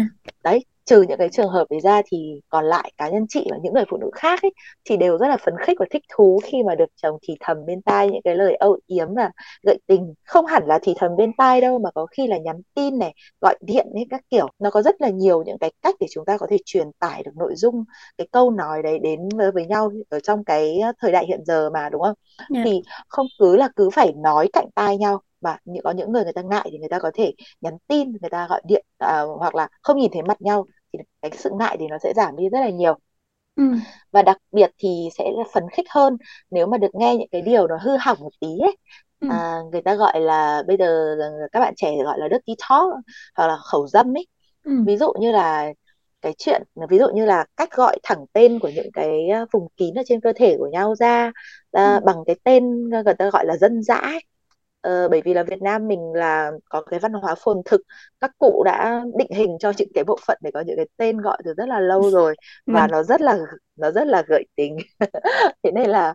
đấy 0.45 0.65
trừ 0.89 1.03
những 1.03 1.19
cái 1.19 1.29
trường 1.29 1.49
hợp 1.49 1.67
đấy 1.71 1.81
ra 1.81 2.03
thì 2.07 2.41
còn 2.49 2.65
lại 2.65 2.93
cá 2.97 3.09
nhân 3.09 3.27
chị 3.29 3.47
và 3.51 3.57
những 3.63 3.75
người 3.75 3.85
phụ 3.91 3.97
nữ 3.97 4.11
khác 4.15 4.43
ấy 4.43 4.51
thì 4.85 4.97
đều 4.97 5.19
rất 5.19 5.29
là 5.29 5.37
phấn 5.37 5.55
khích 5.67 5.77
và 5.81 5.87
thích 5.91 6.03
thú 6.17 6.41
khi 6.45 6.63
mà 6.63 6.75
được 6.75 6.89
chồng 7.03 7.19
thì 7.23 7.35
thầm 7.41 7.57
bên 7.67 7.83
tai 7.83 8.11
những 8.11 8.23
cái 8.25 8.35
lời 8.35 8.55
âu 8.55 8.79
yếm 8.87 9.15
và 9.15 9.31
gợi 9.63 9.79
tình 9.87 10.15
không 10.25 10.47
hẳn 10.47 10.63
là 10.67 10.79
thì 10.83 10.95
thầm 10.99 11.17
bên 11.17 11.33
tai 11.39 11.61
đâu 11.61 11.79
mà 11.79 11.91
có 11.95 12.07
khi 12.07 12.27
là 12.27 12.39
nhắn 12.39 12.61
tin 12.75 12.99
này 12.99 13.15
gọi 13.41 13.57
điện 13.61 13.87
hay 13.95 14.07
các 14.11 14.21
kiểu 14.31 14.49
nó 14.59 14.71
có 14.71 14.83
rất 14.83 15.01
là 15.01 15.09
nhiều 15.09 15.43
những 15.47 15.59
cái 15.59 15.73
cách 15.83 15.95
để 16.01 16.07
chúng 16.11 16.25
ta 16.25 16.39
có 16.39 16.47
thể 16.51 16.57
truyền 16.65 16.93
tải 16.99 17.23
được 17.23 17.37
nội 17.37 17.55
dung 17.57 17.85
cái 18.19 18.29
câu 18.33 18.51
nói 18.51 18.83
đấy 18.83 18.99
đến 18.99 19.29
với 19.55 19.67
nhau 19.67 19.93
ở 20.09 20.21
trong 20.21 20.45
cái 20.45 20.81
thời 21.01 21.13
đại 21.13 21.27
hiện 21.27 21.41
giờ 21.47 21.71
mà 21.71 21.89
đúng 21.89 22.03
không 22.03 22.15
yeah. 22.39 22.51
Dạ. 22.51 22.61
thì 22.65 22.83
không 23.09 23.27
cứ 23.39 23.57
là 23.57 23.69
cứ 23.77 23.91
phải 23.91 24.13
nói 24.13 24.49
cạnh 24.53 24.67
tai 24.75 24.97
nhau 24.97 25.23
và 25.41 25.59
những 25.65 25.83
có 25.85 25.91
những 25.91 26.13
người 26.13 26.25
người 26.25 26.33
ta 26.33 26.43
ngại 26.43 26.69
thì 26.73 26.79
người 26.79 26.89
ta 26.89 26.99
có 26.99 27.11
thể 27.15 27.33
nhắn 27.61 27.75
tin 27.89 28.11
người 28.21 28.31
ta 28.31 28.47
gọi 28.49 28.63
điện 28.65 28.87
à, 28.99 29.23
hoặc 29.39 29.55
là 29.55 29.69
không 29.83 29.99
nhìn 29.99 30.11
thấy 30.13 30.23
mặt 30.23 30.43
nhau 30.43 30.67
thì 30.93 30.99
cái 31.23 31.31
sự 31.35 31.51
ngại 31.59 31.77
thì 31.81 31.87
nó 31.87 31.99
sẽ 32.03 32.13
giảm 32.17 32.37
đi 32.37 32.49
rất 32.49 32.61
là 32.61 32.71
nhiều 32.71 32.99
ừ. 33.57 33.65
và 34.11 34.23
đặc 34.23 34.37
biệt 34.53 34.71
thì 34.79 35.09
sẽ 35.19 35.25
phấn 35.53 35.65
khích 35.73 35.87
hơn 35.91 36.17
nếu 36.51 36.67
mà 36.67 36.79
được 36.79 36.95
nghe 36.95 37.17
những 37.17 37.29
cái 37.31 37.43
điều 37.43 37.67
nó 37.67 37.77
hư 37.83 37.97
hỏng 38.01 38.19
một 38.21 38.33
tí 38.41 38.49
ấy 38.61 38.77
ừ. 39.21 39.29
à, 39.31 39.57
người 39.73 39.83
ta 39.83 39.95
gọi 39.95 40.21
là 40.21 40.63
bây 40.67 40.77
giờ 40.77 41.17
các 41.53 41.61
bạn 41.61 41.75
trẻ 41.77 41.93
gọi 42.05 42.19
là 42.19 42.29
dirty 42.31 42.55
talk 42.69 42.95
hoặc 43.35 43.47
là 43.49 43.57
khẩu 43.57 43.87
dâm 43.87 44.17
ấy 44.17 44.27
ừ. 44.65 44.73
ví 44.87 44.97
dụ 44.97 45.13
như 45.21 45.33
là 45.33 45.73
cái 46.23 46.35
chuyện 46.39 46.63
ví 46.91 46.99
dụ 46.99 47.07
như 47.15 47.25
là 47.25 47.45
cách 47.57 47.69
gọi 47.73 47.99
thẳng 48.03 48.25
tên 48.33 48.59
của 48.59 48.69
những 48.69 48.91
cái 48.93 49.29
vùng 49.53 49.69
kín 49.77 49.95
ở 49.95 50.03
trên 50.07 50.21
cơ 50.21 50.33
thể 50.37 50.57
của 50.59 50.69
nhau 50.73 50.95
ra 50.95 51.33
ừ. 51.73 52.01
bằng 52.05 52.17
cái 52.27 52.37
tên 52.45 52.89
người 52.91 53.15
ta 53.19 53.31
gọi 53.31 53.47
là 53.47 53.57
dân 53.57 53.83
dã 53.83 53.95
ấy 53.95 54.21
Ờ, 54.89 55.09
bởi 55.09 55.23
vì 55.25 55.35
là 55.35 55.43
Việt 55.43 55.63
Nam 55.63 55.89
mình 55.89 56.13
là 56.15 56.51
có 56.71 56.83
cái 56.83 57.01
văn 57.01 57.13
hóa 57.13 57.35
phồn 57.39 57.57
thực 57.65 57.81
các 58.21 58.31
cụ 58.39 58.63
đã 58.67 59.03
định 59.19 59.31
hình 59.31 59.57
cho 59.61 59.73
những 59.79 59.89
cái 59.95 60.05
bộ 60.05 60.19
phận 60.27 60.39
để 60.43 60.51
có 60.55 60.61
những 60.61 60.77
cái 60.77 60.87
tên 60.97 61.19
gọi 61.19 61.39
từ 61.45 61.55
rất 61.57 61.69
là 61.69 61.81
lâu 61.81 62.11
rồi 62.11 62.35
và 62.71 62.87
vâng. 62.87 62.91
nó 62.91 63.03
rất 63.03 63.21
là 63.21 63.39
nó 63.77 63.91
rất 63.91 64.07
là 64.07 64.23
gợi 64.29 64.45
tình 64.57 64.77
thế 65.63 65.71
nên 65.73 65.91
là 65.91 66.15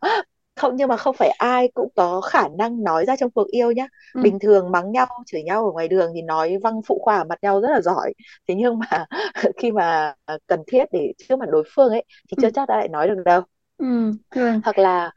không 0.56 0.75
nhưng 0.75 0.88
mà 0.89 0.98
không 0.98 1.15
phải 1.15 1.30
ai 1.30 1.68
cũng 1.74 1.89
có 1.96 2.22
khả 2.22 2.44
năng 2.58 2.84
nói 2.84 3.06
ra 3.06 3.15
trong 3.15 3.32
cuộc 3.32 3.48
yêu 3.48 3.72
nhá 3.72 3.88
ừ. 4.13 4.22
bình 4.22 4.39
thường 4.39 4.72
mắng 4.72 4.92
nhau 4.92 5.08
chửi 5.25 5.44
nhau 5.44 5.65
ở 5.65 5.72
ngoài 5.72 5.88
đường 5.88 6.12
thì 6.15 6.22
nói 6.22 6.58
văng 6.63 6.82
phụ 6.88 7.00
khoa 7.03 7.24
mặt 7.24 7.39
nhau 7.42 7.62
rất 7.62 7.70
là 7.72 7.82
giỏi 7.82 8.13
thế 8.48 8.56
nhưng 8.56 8.80
mà 8.80 9.06
khi 9.58 9.72
mà 9.72 10.13
cần 10.48 10.60
thiết 10.68 10.86
để 10.92 11.13
trước 11.18 11.39
mặt 11.39 11.50
đối 11.51 11.63
phương 11.75 11.89
ấy 11.92 12.03
thì 12.32 12.38
chưa 12.42 12.48
ừ. 12.48 12.51
chắc 12.51 12.70
đã 12.70 12.77
lại 12.77 12.88
nói 12.88 13.08
được 13.08 13.24
đâu 13.25 13.42
ừ. 13.77 14.12
hoặc 14.63 14.77
là 14.77 15.12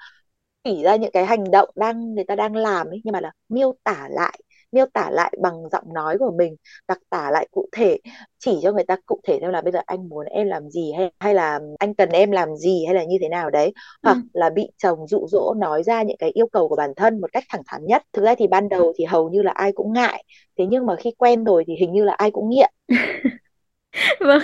chỉ 0.66 0.82
ra 0.82 0.96
những 0.96 1.10
cái 1.12 1.26
hành 1.26 1.50
động 1.50 1.70
đang 1.74 2.14
người 2.14 2.24
ta 2.24 2.34
đang 2.36 2.56
làm 2.56 2.86
ấy 2.86 3.00
nhưng 3.04 3.12
mà 3.12 3.20
là 3.20 3.32
miêu 3.48 3.74
tả 3.84 4.08
lại 4.10 4.40
miêu 4.72 4.86
tả 4.92 5.10
lại 5.10 5.32
bằng 5.42 5.68
giọng 5.72 5.94
nói 5.94 6.18
của 6.18 6.32
mình 6.38 6.56
đặc 6.88 6.98
tả 7.10 7.30
lại 7.30 7.48
cụ 7.50 7.68
thể 7.72 7.98
chỉ 8.38 8.58
cho 8.62 8.72
người 8.72 8.84
ta 8.84 8.96
cụ 9.06 9.20
thể 9.24 9.38
xem 9.40 9.50
là 9.50 9.60
bây 9.60 9.72
giờ 9.72 9.78
anh 9.86 10.08
muốn 10.08 10.26
em 10.26 10.46
làm 10.46 10.70
gì 10.70 10.92
hay 10.96 11.10
hay 11.20 11.34
là 11.34 11.60
anh 11.78 11.94
cần 11.94 12.08
em 12.08 12.30
làm 12.30 12.56
gì 12.56 12.84
hay 12.86 12.94
là 12.94 13.04
như 13.04 13.16
thế 13.20 13.28
nào 13.28 13.50
đấy 13.50 13.72
hoặc 14.02 14.16
ừ. 14.16 14.20
là 14.32 14.50
bị 14.50 14.68
chồng 14.78 15.06
dụ 15.06 15.26
dỗ 15.28 15.54
nói 15.56 15.82
ra 15.82 16.02
những 16.02 16.16
cái 16.18 16.30
yêu 16.30 16.46
cầu 16.52 16.68
của 16.68 16.76
bản 16.76 16.90
thân 16.96 17.20
một 17.20 17.32
cách 17.32 17.44
thẳng 17.48 17.62
thắn 17.66 17.86
nhất 17.86 18.02
thực 18.12 18.24
ra 18.24 18.34
thì 18.38 18.46
ban 18.46 18.68
đầu 18.68 18.92
thì 18.98 19.04
hầu 19.04 19.30
như 19.30 19.42
là 19.42 19.52
ai 19.52 19.72
cũng 19.72 19.92
ngại 19.92 20.24
thế 20.58 20.66
nhưng 20.70 20.86
mà 20.86 20.96
khi 20.96 21.10
quen 21.18 21.44
rồi 21.44 21.64
thì 21.66 21.74
hình 21.80 21.92
như 21.92 22.04
là 22.04 22.12
ai 22.12 22.30
cũng 22.30 22.50
nghiện 22.50 22.70
Vâng. 24.20 24.42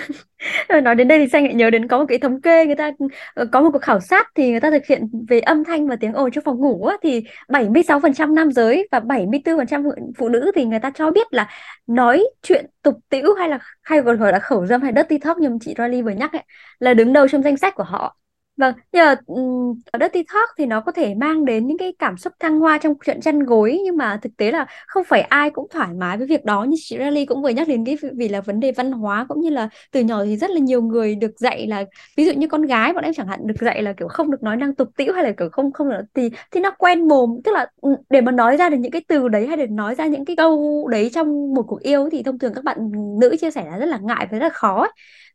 Ờ, 0.67 0.81
nói 0.81 0.95
đến 0.95 1.07
đây 1.07 1.19
thì 1.19 1.27
Xanh 1.27 1.43
lại 1.43 1.53
nhớ 1.53 1.69
đến 1.69 1.87
có 1.87 1.97
một 1.99 2.05
cái 2.07 2.17
thống 2.19 2.41
kê 2.41 2.65
người 2.65 2.75
ta 2.75 2.91
ờ, 3.33 3.45
có 3.51 3.61
một 3.61 3.69
cuộc 3.73 3.81
khảo 3.81 3.99
sát 3.99 4.27
thì 4.35 4.51
người 4.51 4.59
ta 4.59 4.71
thực 4.71 4.85
hiện 4.85 5.01
về 5.27 5.39
âm 5.39 5.63
thanh 5.63 5.87
và 5.87 5.95
tiếng 5.95 6.13
ồn 6.13 6.31
trong 6.31 6.43
phòng 6.43 6.57
ngủ 6.57 6.85
á, 6.85 6.97
thì 7.03 7.23
76% 7.49 8.35
nam 8.35 8.51
giới 8.51 8.87
và 8.91 8.99
74% 8.99 9.83
phụ 10.17 10.29
nữ 10.29 10.51
thì 10.55 10.65
người 10.65 10.79
ta 10.79 10.91
cho 10.95 11.11
biết 11.11 11.27
là 11.33 11.47
nói 11.87 12.23
chuyện 12.41 12.65
tục 12.81 12.95
tĩu 13.09 13.33
hay 13.39 13.49
là 13.49 13.59
hay 13.81 14.01
còn 14.05 14.17
gọi 14.17 14.31
là 14.31 14.39
khẩu 14.39 14.65
dâm 14.65 14.81
hay 14.81 14.93
dirty 14.95 15.17
talk 15.17 15.37
như 15.37 15.57
chị 15.61 15.73
Riley 15.77 16.01
vừa 16.01 16.11
nhắc 16.11 16.33
ấy, 16.33 16.43
là 16.79 16.93
đứng 16.93 17.13
đầu 17.13 17.27
trong 17.27 17.43
danh 17.43 17.57
sách 17.57 17.75
của 17.75 17.83
họ. 17.83 18.17
Vâng, 18.57 18.73
nhưng 18.91 19.03
mà 19.05 19.15
um, 19.27 19.73
Dirty 19.99 20.23
Talk 20.33 20.49
thì 20.57 20.65
nó 20.65 20.81
có 20.81 20.91
thể 20.91 21.15
mang 21.15 21.45
đến 21.45 21.67
những 21.67 21.77
cái 21.77 21.93
cảm 21.99 22.17
xúc 22.17 22.33
thăng 22.39 22.59
hoa 22.59 22.77
trong 22.77 22.93
chuyện 23.05 23.21
chăn 23.21 23.39
gối 23.39 23.79
nhưng 23.85 23.97
mà 23.97 24.19
thực 24.21 24.37
tế 24.37 24.51
là 24.51 24.65
không 24.87 25.03
phải 25.03 25.21
ai 25.21 25.49
cũng 25.49 25.67
thoải 25.71 25.93
mái 25.93 26.17
với 26.17 26.27
việc 26.27 26.45
đó 26.45 26.63
như 26.63 26.75
chị 26.79 26.97
Rally 26.99 27.25
cũng 27.25 27.41
vừa 27.43 27.49
nhắc 27.49 27.67
đến 27.67 27.85
cái 27.85 27.97
vì 28.17 28.29
là 28.29 28.41
vấn 28.41 28.59
đề 28.59 28.71
văn 28.71 28.91
hóa 28.91 29.25
cũng 29.29 29.41
như 29.41 29.49
là 29.49 29.69
từ 29.91 29.99
nhỏ 30.01 30.25
thì 30.25 30.37
rất 30.37 30.49
là 30.49 30.59
nhiều 30.59 30.81
người 30.81 31.15
được 31.15 31.31
dạy 31.39 31.67
là 31.67 31.83
ví 32.17 32.25
dụ 32.25 32.31
như 32.33 32.47
con 32.47 32.61
gái 32.61 32.93
bọn 32.93 33.03
em 33.03 33.13
chẳng 33.13 33.27
hạn 33.27 33.39
được 33.47 33.55
dạy 33.61 33.83
là 33.83 33.93
kiểu 33.93 34.07
không 34.07 34.31
được 34.31 34.43
nói 34.43 34.57
năng 34.57 34.75
tục 34.75 34.87
tĩu 34.97 35.13
hay 35.13 35.23
là 35.23 35.31
kiểu 35.37 35.49
không 35.51 35.73
không 35.73 35.89
được 35.89 36.01
thì 36.13 36.29
thì 36.51 36.59
nó 36.59 36.71
quen 36.77 37.07
mồm. 37.07 37.29
Tức 37.43 37.51
là 37.51 37.65
ừ, 37.81 37.89
để 38.09 38.21
mà 38.21 38.31
nói 38.31 38.57
ra 38.57 38.69
được 38.69 38.77
những 38.79 38.91
cái 38.91 39.01
từ 39.07 39.27
đấy 39.29 39.47
hay 39.47 39.57
để 39.57 39.67
nói 39.67 39.95
ra 39.95 40.07
những 40.07 40.25
cái 40.25 40.35
câu 40.35 40.87
đấy 40.91 41.09
trong 41.13 41.53
một 41.53 41.63
cuộc 41.67 41.81
yêu 41.81 42.09
thì 42.11 42.23
thông 42.23 42.39
thường 42.39 42.53
các 42.53 42.63
bạn 42.63 42.77
nữ 43.21 43.35
chia 43.41 43.51
sẻ 43.51 43.65
là 43.71 43.77
rất 43.77 43.85
là 43.85 43.97
ngại 44.03 44.27
và 44.31 44.37
rất 44.37 44.43
là 44.43 44.49
khó 44.49 44.79
ấy 44.81 44.89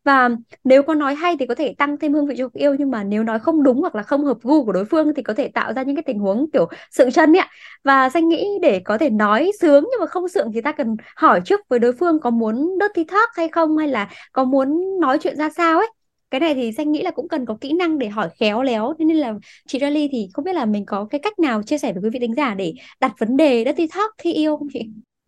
và 0.05 0.29
nếu 0.65 0.83
có 0.83 0.95
nói 0.95 1.15
hay 1.15 1.37
thì 1.41 1.47
có 1.47 1.55
thể 1.55 1.75
tăng 1.79 1.97
thêm 1.99 2.13
hương 2.13 2.27
vị 2.27 2.35
cho 2.39 2.49
cuộc 2.49 2.59
yêu, 2.61 2.75
nhưng 2.79 2.91
mà 2.91 3.05
nếu 3.05 3.23
nói 3.25 3.39
không 3.39 3.63
đúng 3.63 3.81
hoặc 3.81 3.95
là 3.95 4.03
không 4.03 4.25
hợp 4.25 4.37
gu 4.43 4.65
của 4.65 4.73
đối 4.73 4.85
phương 4.85 5.15
thì 5.15 5.23
có 5.23 5.35
thể 5.35 5.49
tạo 5.49 5.73
ra 5.73 5.83
những 5.83 5.97
cái 5.97 6.03
tình 6.03 6.19
huống 6.19 6.47
kiểu 6.53 6.69
sự 6.91 7.11
chân 7.11 7.37
ấy 7.37 7.47
và 7.85 8.11
danh 8.11 8.29
nghĩ 8.29 8.47
để 8.63 8.81
có 8.85 8.99
thể 8.99 9.11
nói 9.11 9.51
sướng 9.61 9.85
nhưng 9.91 10.01
mà 10.01 10.07
không 10.07 10.29
sượng 10.29 10.53
thì 10.53 10.61
ta 10.61 10.73
cần 10.73 10.97
hỏi 11.17 11.41
trước 11.45 11.61
với 11.69 11.79
đối 11.79 11.93
phương 11.93 12.21
có 12.21 12.31
muốn 12.31 12.79
dirty 12.81 13.05
talk 13.05 13.31
hay 13.37 13.49
không, 13.49 13.77
hay 13.79 13.89
là 13.89 14.09
có 14.33 14.45
muốn 14.45 15.01
nói 15.01 15.19
chuyện 15.21 15.37
ra 15.37 15.51
sao 15.51 15.79
ấy 15.79 15.89
cái 16.31 16.41
này 16.41 16.55
thì 16.55 16.73
danh 16.73 16.93
nghĩ 16.93 17.03
là 17.03 17.11
cũng 17.11 17.29
cần 17.29 17.47
có 17.47 17.59
kỹ 17.61 17.73
năng 17.73 17.99
để 17.99 18.09
hỏi 18.09 18.29
khéo 18.41 18.63
léo 18.63 18.95
thế 18.99 19.05
nên 19.05 19.17
là 19.17 19.35
chị 19.67 19.79
Rally 19.79 20.09
thì 20.13 20.29
không 20.35 20.45
biết 20.45 20.55
là 20.55 20.65
mình 20.65 20.87
có 20.87 21.05
cái 21.11 21.19
cách 21.19 21.39
nào 21.39 21.63
chia 21.63 21.79
sẻ 21.79 21.93
với 21.93 22.03
quý 22.03 22.11
vị 22.13 22.19
thính 22.19 22.35
giả 22.35 22.55
để 22.55 22.75
đặt 23.01 23.13
vấn 23.19 23.37
đề 23.37 23.65
dirty 23.65 23.87
talk 23.87 24.15
khi 24.19 24.33
yêu 24.33 24.57
không 24.57 24.69
chị? 24.73 24.81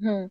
Ừ. 0.05 0.29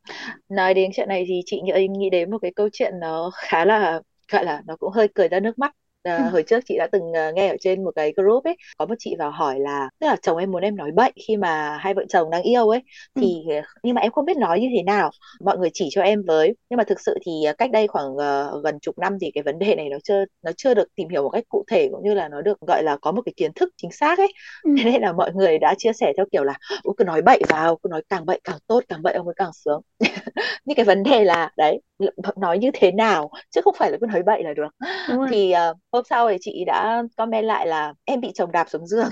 Nói 0.49 0.73
đến 0.73 0.91
chuyện 0.95 1.09
này 1.09 1.25
thì 1.27 1.41
chị 1.45 1.61
nghĩ 1.89 2.09
đến 2.09 2.31
một 2.31 2.37
cái 2.41 2.51
câu 2.55 2.69
chuyện 2.73 2.93
nó 2.99 3.31
khá 3.35 3.65
là 3.65 4.01
gọi 4.31 4.45
là 4.45 4.61
nó 4.65 4.75
cũng 4.77 4.91
hơi 4.93 5.07
cười 5.15 5.27
ra 5.27 5.39
nước 5.39 5.59
mắt. 5.59 5.75
À, 6.03 6.29
hồi 6.31 6.43
trước 6.43 6.59
chị 6.65 6.77
đã 6.77 6.87
từng 6.91 7.01
uh, 7.01 7.35
nghe 7.35 7.47
ở 7.47 7.55
trên 7.59 7.83
một 7.83 7.91
cái 7.95 8.13
group 8.17 8.43
ấy 8.43 8.57
có 8.77 8.85
một 8.85 8.95
chị 8.99 9.15
vào 9.19 9.31
hỏi 9.31 9.59
là 9.59 9.89
tức 9.99 10.07
là 10.07 10.15
chồng 10.21 10.37
em 10.37 10.51
muốn 10.51 10.61
em 10.61 10.75
nói 10.75 10.91
bậy 10.91 11.11
khi 11.27 11.37
mà 11.37 11.77
hai 11.77 11.93
vợ 11.93 12.05
chồng 12.09 12.29
đang 12.29 12.41
yêu 12.41 12.69
ấy 12.69 12.81
ừ. 13.13 13.21
thì 13.21 13.43
ừ. 13.47 13.61
nhưng 13.83 13.95
mà 13.95 14.01
em 14.01 14.11
không 14.11 14.25
biết 14.25 14.37
nói 14.37 14.59
như 14.59 14.67
thế 14.75 14.83
nào 14.83 15.11
mọi 15.39 15.57
người 15.57 15.69
chỉ 15.73 15.87
cho 15.91 16.01
em 16.01 16.23
với 16.27 16.55
nhưng 16.69 16.77
mà 16.77 16.83
thực 16.83 16.99
sự 16.99 17.17
thì 17.25 17.31
cách 17.57 17.71
đây 17.71 17.87
khoảng 17.87 18.13
uh, 18.15 18.63
gần 18.63 18.79
chục 18.79 18.99
năm 18.99 19.17
thì 19.21 19.31
cái 19.33 19.43
vấn 19.43 19.59
đề 19.59 19.75
này 19.75 19.89
nó 19.89 19.97
chưa 20.03 20.25
nó 20.41 20.51
chưa 20.57 20.73
được 20.73 20.87
tìm 20.95 21.09
hiểu 21.09 21.23
một 21.23 21.29
cách 21.29 21.43
cụ 21.49 21.63
thể 21.71 21.89
cũng 21.91 22.03
như 22.03 22.13
là 22.13 22.27
nó 22.29 22.41
được 22.41 22.59
gọi 22.67 22.83
là 22.83 22.97
có 23.01 23.11
một 23.11 23.21
cái 23.25 23.33
kiến 23.37 23.51
thức 23.53 23.69
chính 23.77 23.91
xác 23.91 24.17
ấy 24.17 24.33
ừ. 24.63 24.71
thế 24.83 24.91
nên 24.91 25.01
là 25.01 25.11
mọi 25.11 25.33
người 25.33 25.57
đã 25.57 25.75
chia 25.77 25.93
sẻ 25.93 26.13
theo 26.17 26.25
kiểu 26.31 26.43
là 26.43 26.53
cứ 26.97 27.03
nói 27.03 27.21
bậy 27.21 27.41
vào 27.49 27.75
cứ 27.83 27.89
nói 27.89 28.03
càng 28.09 28.25
bậy 28.25 28.39
càng 28.43 28.57
tốt 28.67 28.83
càng 28.89 29.01
bậy 29.03 29.13
ông 29.13 29.27
ấy 29.27 29.35
càng 29.37 29.51
sướng 29.53 29.81
nhưng 30.65 30.75
cái 30.75 30.85
vấn 30.85 31.03
đề 31.03 31.23
là 31.23 31.51
đấy 31.57 31.81
nói 32.35 32.59
như 32.59 32.71
thế 32.73 32.91
nào 32.91 33.29
chứ 33.49 33.61
không 33.63 33.75
phải 33.77 33.91
là 33.91 33.97
cứ 34.01 34.07
nói 34.07 34.23
bậy 34.25 34.43
là 34.43 34.53
được 34.53 34.75
thì 35.31 35.53
uh, 35.71 35.77
hôm 35.91 36.03
sau 36.09 36.29
thì 36.29 36.37
chị 36.41 36.63
đã 36.65 37.03
comment 37.17 37.45
lại 37.45 37.67
là 37.67 37.93
em 38.05 38.21
bị 38.21 38.31
chồng 38.35 38.51
đạp 38.51 38.69
xuống 38.69 38.87
giường. 38.87 39.09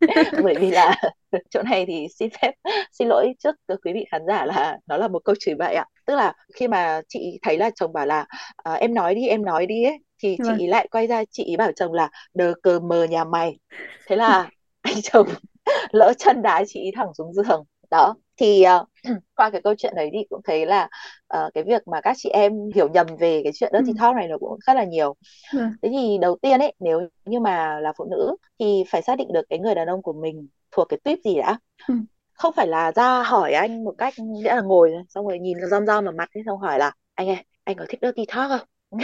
Bởi 0.42 0.54
vì 0.60 0.70
là 0.70 0.96
chỗ 1.50 1.62
này 1.62 1.86
thì 1.86 2.06
xin 2.18 2.30
phép 2.42 2.52
xin 2.92 3.08
lỗi 3.08 3.32
trước 3.38 3.56
quý 3.84 3.92
vị 3.92 4.04
khán 4.10 4.22
giả 4.26 4.44
là 4.44 4.78
nó 4.86 4.96
là 4.96 5.08
một 5.08 5.24
câu 5.24 5.34
chửi 5.40 5.54
bậy 5.54 5.74
ạ. 5.74 5.84
Tức 6.06 6.14
là 6.14 6.32
khi 6.54 6.68
mà 6.68 7.00
chị 7.08 7.38
thấy 7.42 7.58
là 7.58 7.70
chồng 7.74 7.92
bảo 7.92 8.06
là 8.06 8.26
à, 8.56 8.72
em 8.72 8.94
nói 8.94 9.14
đi 9.14 9.26
em 9.26 9.44
nói 9.44 9.66
đi 9.66 9.84
ấy 9.84 9.98
thì 10.22 10.36
chị 10.38 10.48
vâng. 10.48 10.68
lại 10.68 10.88
quay 10.90 11.06
ra 11.06 11.24
chị 11.30 11.56
bảo 11.58 11.72
chồng 11.76 11.92
là 11.92 12.10
đờ 12.34 12.52
cờ 12.62 12.80
mờ 12.80 13.04
nhà 13.04 13.24
mày. 13.24 13.58
Thế 14.06 14.16
là 14.16 14.50
anh 14.82 15.02
chồng 15.02 15.28
lỡ 15.90 16.12
chân 16.18 16.42
đá 16.42 16.64
chị 16.66 16.90
thẳng 16.96 17.14
xuống 17.18 17.34
giường. 17.34 17.64
Đó 17.90 18.14
thì 18.42 18.64
uh, 18.80 18.88
qua 19.36 19.50
cái 19.50 19.60
câu 19.64 19.74
chuyện 19.78 19.94
đấy 19.96 20.10
thì 20.12 20.18
cũng 20.30 20.40
thấy 20.44 20.66
là 20.66 20.88
uh, 21.36 21.54
cái 21.54 21.64
việc 21.64 21.88
mà 21.88 22.00
các 22.00 22.16
chị 22.18 22.28
em 22.28 22.52
hiểu 22.74 22.88
nhầm 22.88 23.06
về 23.18 23.40
cái 23.44 23.52
chuyện 23.54 23.72
dirty 23.72 23.92
ừ. 23.92 23.96
talk 24.00 24.16
này 24.16 24.28
nó 24.28 24.38
cũng 24.38 24.58
rất 24.66 24.74
là 24.74 24.84
nhiều 24.84 25.14
ừ. 25.52 25.60
thế 25.82 25.88
thì 25.92 26.18
đầu 26.20 26.36
tiên 26.42 26.60
ấy 26.60 26.72
nếu 26.80 27.00
như 27.24 27.40
mà 27.40 27.80
là 27.80 27.92
phụ 27.98 28.04
nữ 28.10 28.36
thì 28.58 28.84
phải 28.90 29.02
xác 29.02 29.18
định 29.18 29.32
được 29.32 29.42
cái 29.48 29.58
người 29.58 29.74
đàn 29.74 29.88
ông 29.88 30.02
của 30.02 30.12
mình 30.12 30.48
thuộc 30.70 30.88
cái 30.88 30.98
tuyếp 31.04 31.18
gì 31.24 31.36
đã 31.36 31.58
ừ. 31.88 31.94
không 32.34 32.52
phải 32.56 32.66
là 32.66 32.92
ra 32.92 33.22
hỏi 33.22 33.52
anh 33.52 33.84
một 33.84 33.94
cách 33.98 34.14
nghĩa 34.18 34.54
là 34.54 34.60
ngồi 34.60 34.90
xong 35.08 35.26
rồi 35.26 35.38
nhìn 35.38 35.58
răm 35.70 35.86
răm 35.86 36.04
vào 36.04 36.12
mặt 36.12 36.28
ấy 36.34 36.42
xong 36.46 36.58
hỏi 36.58 36.78
là 36.78 36.92
anh 37.14 37.28
ơi 37.28 37.44
anh 37.64 37.76
có 37.76 37.84
thích 37.88 38.00
dirty 38.02 38.24
talk 38.26 38.50
không 38.50 38.68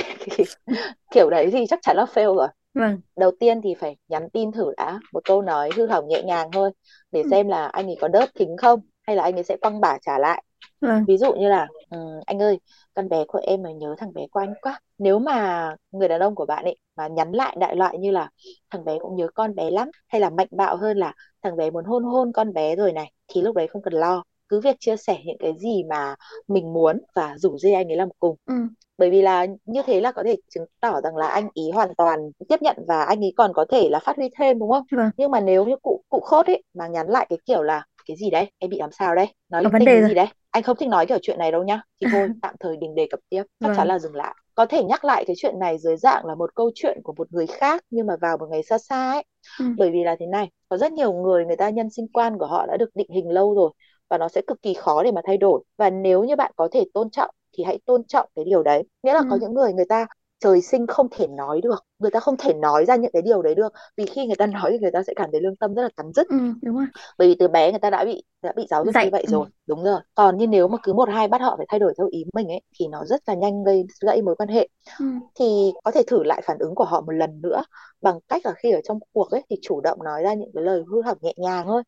kiểu 1.11 1.31
đấy 1.31 1.51
thì 1.53 1.67
chắc 1.69 1.79
chắn 1.83 1.97
là 1.97 2.05
fail 2.15 2.37
rồi 2.37 2.49
Vâng. 2.75 3.01
Đầu 3.17 3.31
tiên 3.41 3.61
thì 3.63 3.75
phải 3.75 3.97
nhắn 4.09 4.29
tin 4.33 4.53
thử 4.53 4.73
đã 4.77 4.99
một 5.13 5.21
câu 5.25 5.43
nói 5.43 5.71
hư 5.77 5.87
hỏng 5.87 6.09
nhẹ 6.09 6.23
nhàng 6.23 6.51
thôi 6.53 6.71
để 7.13 7.23
ừ. 7.23 7.29
xem 7.31 7.49
là 7.49 7.67
anh 7.67 7.87
ấy 7.87 7.97
có 8.01 8.09
đớp 8.09 8.27
thính 8.35 8.57
không 8.57 8.81
hay 9.09 9.17
là 9.17 9.23
anh 9.23 9.35
ấy 9.35 9.45
sẽ 9.45 9.57
quăng 9.57 9.81
bả 9.81 9.99
trả 10.03 10.19
lại. 10.19 10.45
Vâng. 10.81 11.05
Ví 11.09 11.17
dụ 11.17 11.35
như 11.35 11.49
là 11.49 11.67
um, 11.91 12.21
anh 12.27 12.43
ơi 12.43 12.59
con 12.95 13.09
bé 13.09 13.25
của 13.29 13.41
em 13.43 13.63
mà 13.63 13.73
nhớ 13.73 13.95
thằng 13.99 14.13
bé 14.13 14.27
của 14.31 14.41
anh 14.41 14.55
quá. 14.63 14.81
Nếu 14.99 15.19
mà 15.19 15.69
người 15.93 16.09
đàn 16.09 16.21
ông 16.21 16.35
của 16.35 16.47
bạn 16.47 16.65
ấy 16.65 16.77
mà 16.97 17.09
nhắn 17.09 17.33
lại 17.33 17.57
đại 17.61 17.77
loại 17.77 17.99
như 17.99 18.11
là 18.11 18.31
thằng 18.71 18.85
bé 18.85 18.99
cũng 19.01 19.17
nhớ 19.17 19.29
con 19.35 19.55
bé 19.55 19.71
lắm 19.71 19.91
hay 20.09 20.21
là 20.21 20.31
mạnh 20.31 20.47
bạo 20.51 20.77
hơn 20.77 20.97
là 20.97 21.13
thằng 21.43 21.57
bé 21.57 21.71
muốn 21.71 21.85
hôn 21.85 22.05
hôn 22.05 22.33
con 22.33 22.53
bé 22.53 22.77
rồi 22.77 22.93
này 22.93 23.13
thì 23.29 23.43
lúc 23.43 23.57
đấy 23.57 23.67
không 23.69 23.83
cần 23.83 23.93
lo 23.93 24.23
cứ 24.49 24.61
việc 24.61 24.77
chia 24.81 24.97
sẻ 24.97 25.19
những 25.25 25.39
cái 25.39 25.53
gì 25.59 25.85
mà 25.85 26.15
mình 26.49 26.73
muốn 26.73 27.01
và 27.15 27.35
rủ 27.39 27.59
dê 27.59 27.73
anh 27.73 27.89
ấy 27.89 27.97
làm 27.97 28.09
cùng 28.19 28.37
ừ. 28.47 28.55
bởi 28.99 29.11
vì 29.11 29.23
là 29.23 29.47
như 29.65 29.83
thế 29.87 30.01
là 30.01 30.13
có 30.13 30.23
thể 30.27 30.37
chứng 30.55 30.65
tỏ 30.81 31.01
rằng 31.01 31.17
là 31.17 31.29
anh 31.29 31.49
ý 31.55 31.71
hoàn 31.71 31.95
toàn 31.95 32.31
tiếp 32.49 32.63
nhận 32.63 32.77
và 32.89 33.03
anh 33.03 33.25
ấy 33.25 33.33
còn 33.37 33.53
có 33.55 33.65
thể 33.71 33.89
là 33.91 33.99
phát 33.99 34.17
huy 34.17 34.29
thêm 34.39 34.59
đúng 34.59 34.71
không 34.71 34.85
ừ. 34.91 34.99
nhưng 35.17 35.31
mà 35.31 35.41
nếu 35.41 35.65
như 35.65 35.77
cụ 35.83 36.03
cụ 36.09 36.21
khốt 36.21 36.47
ấy 36.47 36.63
mà 36.75 36.87
nhắn 36.87 37.09
lại 37.09 37.27
cái 37.29 37.39
kiểu 37.47 37.63
là 37.63 37.85
cái 38.09 38.17
gì 38.17 38.31
đấy? 38.31 38.51
Em 38.59 38.71
bị 38.71 38.79
làm 38.79 38.91
sao 38.93 39.15
đấy? 39.15 39.27
Nói 39.49 39.63
linh 39.63 39.73
tinh 39.73 39.85
cái 39.85 40.09
gì 40.09 40.15
đấy? 40.15 40.27
Anh 40.51 40.63
không 40.63 40.77
thích 40.77 40.89
nói 40.89 41.07
kiểu 41.07 41.19
chuyện 41.23 41.39
này 41.39 41.53
đâu 41.53 41.63
nhá. 41.63 41.83
Thì 42.01 42.07
thôi 42.13 42.29
tạm 42.43 42.55
thời 42.61 42.77
đừng 42.77 42.95
đề 42.95 43.07
cập 43.11 43.21
tiếp. 43.29 43.43
Chắc 43.61 43.69
chắn 43.69 43.77
vâng. 43.77 43.89
là 43.89 43.99
dừng 43.99 44.15
lại. 44.15 44.35
Có 44.55 44.67
thể 44.67 44.85
nhắc 44.85 45.05
lại 45.05 45.25
cái 45.27 45.37
chuyện 45.39 45.59
này 45.59 45.79
dưới 45.79 45.97
dạng 45.97 46.27
là 46.27 46.35
một 46.35 46.55
câu 46.55 46.71
chuyện 46.75 47.01
của 47.05 47.15
một 47.17 47.33
người 47.33 47.47
khác 47.47 47.85
nhưng 47.91 48.07
mà 48.07 48.15
vào 48.21 48.39
một 48.39 48.47
ngày 48.51 48.63
xa 48.63 48.79
xa 48.79 49.13
ấy. 49.13 49.25
Ừ. 49.59 49.65
bởi 49.77 49.91
vì 49.91 50.05
là 50.05 50.17
thế 50.21 50.27
này 50.27 50.51
có 50.69 50.77
rất 50.77 50.93
nhiều 50.93 51.13
người 51.13 51.45
người 51.45 51.57
ta 51.57 51.71
nhân 51.71 51.91
sinh 51.91 52.09
quan 52.13 52.39
của 52.39 52.47
họ 52.47 52.67
đã 52.67 52.77
được 52.77 52.91
định 52.95 53.11
hình 53.11 53.29
lâu 53.29 53.55
rồi 53.55 53.71
và 54.11 54.19
nó 54.19 54.29
sẽ 54.29 54.43
cực 54.47 54.63
kỳ 54.63 54.75
khó 54.75 55.03
để 55.03 55.13
mà 55.13 55.21
thay 55.25 55.37
đổi. 55.37 55.65
Và 55.77 55.91
nếu 55.91 56.25
như 56.25 56.37
bạn 56.37 56.53
có 56.57 56.69
thể 56.73 56.85
tôn 56.95 57.11
trọng 57.11 57.31
thì 57.59 57.65
hãy 57.65 57.79
tôn 57.87 58.05
trọng 58.05 58.29
cái 58.37 58.45
điều 58.45 58.63
đấy. 58.63 58.83
Nghĩa 59.03 59.13
là 59.13 59.21
ừ. 59.21 59.27
có 59.31 59.39
những 59.41 59.55
người 59.55 59.73
người 59.73 59.87
ta 59.89 60.07
trời 60.41 60.61
sinh 60.63 60.87
không 60.87 61.07
thể 61.11 61.27
nói 61.27 61.61
được 61.61 61.85
người 61.99 62.11
ta 62.11 62.21
không 62.21 62.37
thể 62.37 62.55
nói 62.55 62.85
ra 62.85 62.97
những 62.97 63.11
cái 63.13 63.23
điều 63.23 63.43
đấy 63.43 63.55
được 63.55 63.73
vì 63.97 64.07
khi 64.07 64.27
người 64.27 64.37
ta 64.37 64.47
nói 64.47 64.71
thì 64.71 64.79
người 64.79 64.91
ta 64.91 65.03
sẽ 65.07 65.13
cảm 65.17 65.31
thấy 65.33 65.41
lương 65.41 65.57
tâm 65.57 65.75
rất 65.75 65.83
là 65.83 65.89
cắn 65.97 66.13
rứt 66.13 66.29
ừ, 66.29 66.37
đúng 66.63 66.77
rồi. 66.77 66.87
bởi 67.19 67.29
vì 67.29 67.35
từ 67.39 67.49
bé 67.49 67.71
người 67.71 67.81
ta 67.81 67.91
đã 67.91 68.05
bị 68.05 68.23
đã 68.43 68.53
bị 68.57 68.67
giáo 68.71 68.85
dục 68.85 68.95
Dạy. 68.95 69.05
như 69.05 69.11
vậy 69.13 69.25
ừ. 69.27 69.31
rồi 69.33 69.47
đúng 69.67 69.85
rồi 69.85 70.01
còn 70.15 70.37
như 70.37 70.47
nếu 70.47 70.69
mà 70.69 70.79
cứ 70.83 70.93
một 70.93 71.09
hai 71.09 71.29
bắt 71.29 71.41
họ 71.41 71.55
phải 71.57 71.67
thay 71.69 71.81
đổi 71.81 71.95
theo 71.99 72.07
ý 72.11 72.25
mình 72.35 72.49
ấy 72.49 72.61
thì 72.79 72.87
nó 72.89 73.05
rất 73.05 73.23
là 73.27 73.35
nhanh 73.35 73.65
gây 73.65 73.85
gãy 74.01 74.23
mối 74.23 74.37
quan 74.37 74.49
hệ 74.49 74.69
ừ. 74.99 75.07
thì 75.35 75.73
có 75.85 75.91
thể 75.91 76.03
thử 76.07 76.23
lại 76.25 76.43
phản 76.45 76.59
ứng 76.59 76.75
của 76.75 76.85
họ 76.85 77.01
một 77.01 77.13
lần 77.13 77.41
nữa 77.43 77.63
bằng 78.03 78.19
cách 78.29 78.43
là 78.47 78.53
khi 78.53 78.71
ở 78.71 78.81
trong 78.85 78.99
cuộc 79.13 79.31
ấy 79.31 79.43
thì 79.51 79.57
chủ 79.63 79.81
động 79.81 80.03
nói 80.05 80.23
ra 80.23 80.35
những 80.35 80.51
cái 80.55 80.65
lời 80.65 80.83
hư 80.93 81.03
hỏng 81.03 81.19
nhẹ 81.21 81.35
nhàng 81.37 81.67
thôi 81.67 81.83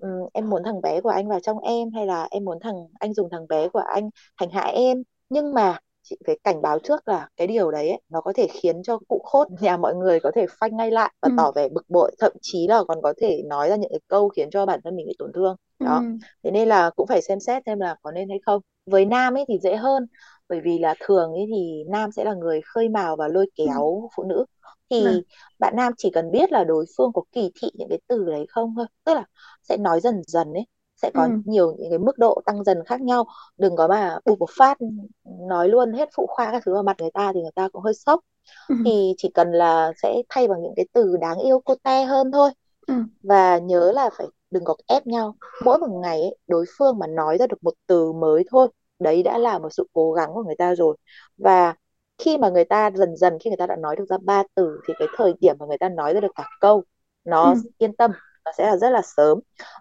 ừ. 0.00 0.08
em 0.32 0.50
muốn 0.50 0.62
thằng 0.64 0.80
bé 0.80 1.00
của 1.00 1.08
anh 1.08 1.28
vào 1.28 1.40
trong 1.40 1.58
em 1.58 1.90
hay 1.94 2.06
là 2.06 2.28
em 2.30 2.44
muốn 2.44 2.58
thằng 2.60 2.74
anh 3.00 3.14
dùng 3.14 3.28
thằng 3.30 3.48
bé 3.48 3.68
của 3.68 3.78
anh 3.78 4.10
hành 4.36 4.50
hạ 4.50 4.62
em 4.62 5.02
nhưng 5.28 5.54
mà 5.54 5.78
chị 6.02 6.16
phải 6.26 6.38
cảnh 6.44 6.62
báo 6.62 6.78
trước 6.78 7.08
là 7.08 7.28
cái 7.36 7.46
điều 7.46 7.70
đấy 7.70 7.88
ấy, 7.88 8.00
nó 8.08 8.20
có 8.20 8.32
thể 8.36 8.46
khiến 8.50 8.82
cho 8.82 8.98
cụ 9.08 9.22
khốt 9.24 9.48
nhà 9.60 9.76
mọi 9.76 9.94
người 9.94 10.20
có 10.20 10.30
thể 10.34 10.46
phanh 10.60 10.76
ngay 10.76 10.90
lại 10.90 11.12
và 11.22 11.28
ừ. 11.28 11.34
tỏ 11.36 11.52
vẻ 11.54 11.68
bực 11.68 11.84
bội 11.90 12.12
thậm 12.18 12.32
chí 12.42 12.66
là 12.68 12.82
còn 12.88 13.02
có 13.02 13.14
thể 13.20 13.42
nói 13.46 13.68
ra 13.68 13.76
những 13.76 13.90
cái 13.90 14.00
câu 14.08 14.28
khiến 14.28 14.50
cho 14.50 14.66
bản 14.66 14.80
thân 14.84 14.96
mình 14.96 15.06
bị 15.06 15.14
tổn 15.18 15.32
thương 15.34 15.56
đó 15.78 15.96
ừ. 15.96 16.04
thế 16.44 16.50
nên 16.50 16.68
là 16.68 16.90
cũng 16.96 17.06
phải 17.06 17.22
xem 17.22 17.40
xét 17.40 17.62
xem 17.66 17.80
là 17.80 17.96
có 18.02 18.10
nên 18.10 18.28
hay 18.28 18.38
không 18.46 18.62
với 18.86 19.04
nam 19.04 19.34
ấy 19.34 19.44
thì 19.48 19.58
dễ 19.62 19.76
hơn 19.76 20.06
bởi 20.48 20.60
vì 20.64 20.78
là 20.78 20.94
thường 21.00 21.32
ấy 21.32 21.44
thì 21.54 21.84
nam 21.88 22.12
sẽ 22.12 22.24
là 22.24 22.34
người 22.34 22.60
khơi 22.64 22.88
mào 22.88 23.16
và 23.16 23.28
lôi 23.28 23.46
ừ. 23.56 23.64
kéo 23.64 24.00
ừ. 24.02 24.08
phụ 24.16 24.22
nữ 24.22 24.44
thì 24.90 25.04
ừ. 25.04 25.22
bạn 25.58 25.76
nam 25.76 25.92
chỉ 25.96 26.10
cần 26.10 26.30
biết 26.30 26.52
là 26.52 26.64
đối 26.64 26.84
phương 26.96 27.12
có 27.14 27.22
kỳ 27.32 27.50
thị 27.60 27.70
những 27.74 27.88
cái 27.88 27.98
từ 28.08 28.24
đấy 28.24 28.46
không 28.48 28.74
thôi 28.76 28.86
tức 29.04 29.14
là 29.14 29.24
sẽ 29.62 29.76
nói 29.76 30.00
dần 30.00 30.22
dần 30.26 30.52
ấy 30.52 30.66
sẽ 31.02 31.10
có 31.14 31.28
ừ. 31.28 31.42
nhiều 31.44 31.76
những 31.78 31.90
cái 31.90 31.98
mức 31.98 32.18
độ 32.18 32.42
tăng 32.46 32.64
dần 32.64 32.78
khác 32.86 33.00
nhau 33.00 33.24
đừng 33.58 33.76
có 33.76 33.88
mà 33.88 34.18
bụp 34.24 34.38
một 34.40 34.50
phát 34.58 34.78
nói 35.24 35.68
luôn 35.68 35.92
hết 35.92 36.08
phụ 36.16 36.26
khoa 36.30 36.52
các 36.52 36.62
thứ 36.66 36.74
vào 36.74 36.82
mặt 36.82 36.96
người 37.00 37.10
ta 37.14 37.32
thì 37.34 37.40
người 37.42 37.50
ta 37.54 37.68
cũng 37.68 37.82
hơi 37.82 37.94
sốc 37.94 38.20
ừ. 38.68 38.74
thì 38.84 39.14
chỉ 39.18 39.30
cần 39.34 39.52
là 39.52 39.92
sẽ 40.02 40.22
thay 40.28 40.48
bằng 40.48 40.62
những 40.62 40.72
cái 40.76 40.86
từ 40.92 41.16
đáng 41.20 41.38
yêu 41.38 41.60
cô 41.64 41.74
te 41.84 42.04
hơn 42.04 42.32
thôi 42.32 42.50
ừ. 42.86 42.94
và 43.22 43.58
nhớ 43.58 43.92
là 43.94 44.10
phải 44.18 44.26
đừng 44.50 44.64
có 44.64 44.76
ép 44.86 45.06
nhau 45.06 45.36
mỗi 45.60 45.78
một 45.78 46.00
ngày 46.02 46.20
ấy, 46.20 46.36
đối 46.46 46.64
phương 46.78 46.98
mà 46.98 47.06
nói 47.06 47.38
ra 47.38 47.46
được 47.46 47.62
một 47.64 47.74
từ 47.86 48.12
mới 48.12 48.44
thôi 48.50 48.68
đấy 48.98 49.22
đã 49.22 49.38
là 49.38 49.58
một 49.58 49.68
sự 49.72 49.86
cố 49.92 50.12
gắng 50.12 50.30
của 50.34 50.42
người 50.44 50.54
ta 50.58 50.74
rồi 50.74 50.96
và 51.36 51.74
khi 52.18 52.38
mà 52.38 52.48
người 52.50 52.64
ta 52.64 52.90
dần 52.94 53.16
dần 53.16 53.38
khi 53.40 53.50
người 53.50 53.56
ta 53.56 53.66
đã 53.66 53.76
nói 53.76 53.96
được 53.96 54.04
ra 54.08 54.18
ba 54.22 54.42
từ 54.54 54.80
thì 54.88 54.94
cái 54.98 55.08
thời 55.16 55.32
điểm 55.40 55.56
mà 55.58 55.66
người 55.66 55.78
ta 55.78 55.88
nói 55.88 56.14
ra 56.14 56.20
được 56.20 56.32
cả 56.34 56.44
câu 56.60 56.84
nó 57.24 57.54
Ừ. 57.54 57.62
yên 57.78 57.96
tâm 57.96 58.10
nó 58.44 58.52
sẽ 58.58 58.66
là 58.66 58.76
rất 58.76 58.90
là 58.90 59.02
sớm 59.16 59.38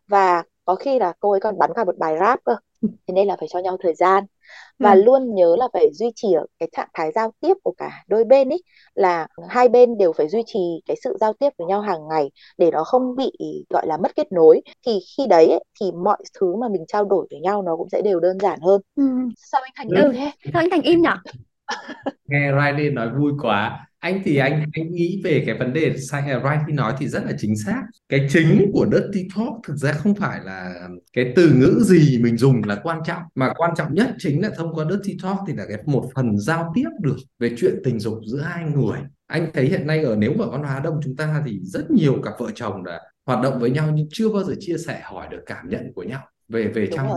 và 0.08 0.44
có 0.66 0.76
khi 0.76 1.00
là 1.00 1.14
cô 1.20 1.32
ấy 1.32 1.40
còn 1.40 1.58
bắn 1.58 1.72
cả 1.76 1.84
một 1.84 1.98
bài 1.98 2.16
rap 2.20 2.40
cơ 2.46 2.56
thế 3.08 3.14
nên 3.14 3.28
là 3.28 3.36
phải 3.40 3.48
cho 3.52 3.60
nhau 3.60 3.78
thời 3.84 3.94
gian 3.96 4.24
và 4.80 4.96
Ừ. 4.96 4.96
luôn 4.96 5.36
nhớ 5.36 5.56
là 5.60 5.68
phải 5.74 5.88
duy 5.94 6.08
trì 6.16 6.34
ở 6.34 6.46
cái 6.60 6.70
trạng 6.72 6.90
thái 6.94 7.12
giao 7.16 7.32
tiếp 7.40 7.54
của 7.64 7.74
cả 7.78 8.04
đôi 8.08 8.24
bên 8.24 8.50
ấy 8.50 8.64
là 8.96 9.28
hai 9.50 9.70
bên 9.70 9.98
đều 9.98 10.14
phải 10.14 10.30
duy 10.30 10.44
trì 10.46 10.60
cái 10.86 10.98
sự 11.04 11.18
giao 11.20 11.34
tiếp 11.34 11.50
với 11.58 11.68
nhau 11.68 11.82
hàng 11.82 12.08
ngày 12.10 12.32
để 12.58 12.72
nó 12.72 12.84
không 12.84 13.16
bị 13.16 13.32
gọi 13.70 13.88
là 13.88 13.98
mất 13.98 14.16
kết 14.16 14.32
nối 14.32 14.62
thì 14.88 15.00
khi 15.18 15.28
đấy 15.30 15.48
ấy, 15.50 15.64
thì 15.82 15.92
mọi 15.92 16.18
thứ 16.40 16.56
mà 16.56 16.68
mình 16.70 16.86
trao 16.88 17.06
đổi 17.06 17.28
với 17.32 17.40
nhau 17.40 17.62
nó 17.62 17.76
cũng 17.78 17.90
sẽ 17.92 18.02
đều 18.02 18.20
đơn 18.20 18.40
giản 18.40 18.60
hơn 18.62 18.82
Ừ. 18.96 19.04
sao 19.36 19.62
anh 19.64 19.72
Thành 19.76 19.90
Ừ. 19.90 19.96
im 19.96 20.06
Ừ. 20.06 20.14
thế 20.14 20.32
Sao 20.54 20.62
anh 20.62 20.70
Thành 20.70 20.82
im 20.82 21.02
nhỉ? 21.02 21.10
Nghe 22.26 22.52
Riley 22.52 22.90
nói 22.90 23.10
vui 23.10 23.34
quá. 23.42 23.88
Anh 24.00 24.22
thì 24.26 24.38
anh 24.38 24.66
anh 24.74 24.92
nghĩ 24.92 25.22
về 25.24 25.44
cái 25.46 25.58
vấn 25.58 25.74
đề 25.74 25.98
sai 25.98 26.32
à, 26.32 26.40
Riley 26.40 26.74
nói 26.74 26.94
thì 27.00 27.08
rất 27.08 27.24
là 27.26 27.32
chính 27.38 27.56
xác. 27.56 27.84
Cái 28.10 28.28
chính 28.30 28.72
của 28.74 28.86
Dirty 28.92 29.28
Talk 29.36 29.54
thực 29.68 29.76
ra 29.76 29.92
không 29.92 30.16
phải 30.16 30.40
là 30.44 30.88
cái 31.14 31.34
từ 31.36 31.52
ngữ 31.56 31.80
gì 31.84 32.20
mình 32.24 32.38
dùng 32.38 32.62
là 32.64 32.76
quan 32.84 33.00
trọng 33.06 33.22
mà 33.36 33.54
quan 33.58 33.72
trọng 33.76 33.94
nhất 33.94 34.16
chính 34.20 34.42
là 34.42 34.50
thông 34.58 34.76
qua 34.76 34.86
Dirty 34.90 35.18
Talk 35.24 35.38
thì 35.48 35.54
là 35.54 35.66
cái 35.68 35.78
một 35.86 36.10
phần 36.16 36.38
giao 36.38 36.72
tiếp 36.76 36.90
được 37.02 37.18
về 37.40 37.52
chuyện 37.58 37.76
tình 37.84 38.00
dục 38.00 38.20
giữa 38.26 38.42
hai 38.42 38.64
người. 38.64 39.00
Anh 39.28 39.52
thấy 39.54 39.66
hiện 39.66 39.88
nay 39.88 40.04
ở 40.04 40.16
nếu 40.16 40.34
mà 40.34 40.46
văn 40.46 40.64
hóa 40.64 40.80
đông 40.80 41.00
chúng 41.04 41.16
ta 41.16 41.44
thì 41.46 41.60
rất 41.64 41.92
nhiều 41.92 42.22
cặp 42.24 42.34
vợ 42.40 42.48
chồng 42.56 42.84
đã 42.84 43.02
hoạt 43.26 43.44
động 43.44 43.60
với 43.60 43.72
nhau 43.72 43.92
nhưng 43.94 44.08
chưa 44.12 44.30
bao 44.30 44.44
giờ 44.44 44.54
chia 44.60 44.78
sẻ 44.78 45.02
hỏi 45.04 45.28
được 45.32 45.42
cảm 45.46 45.70
nhận 45.70 45.94
của 45.96 46.04
nhau 46.04 46.22
về 46.50 46.68
về 46.68 46.86
đúng 46.86 46.98
trong 46.98 47.08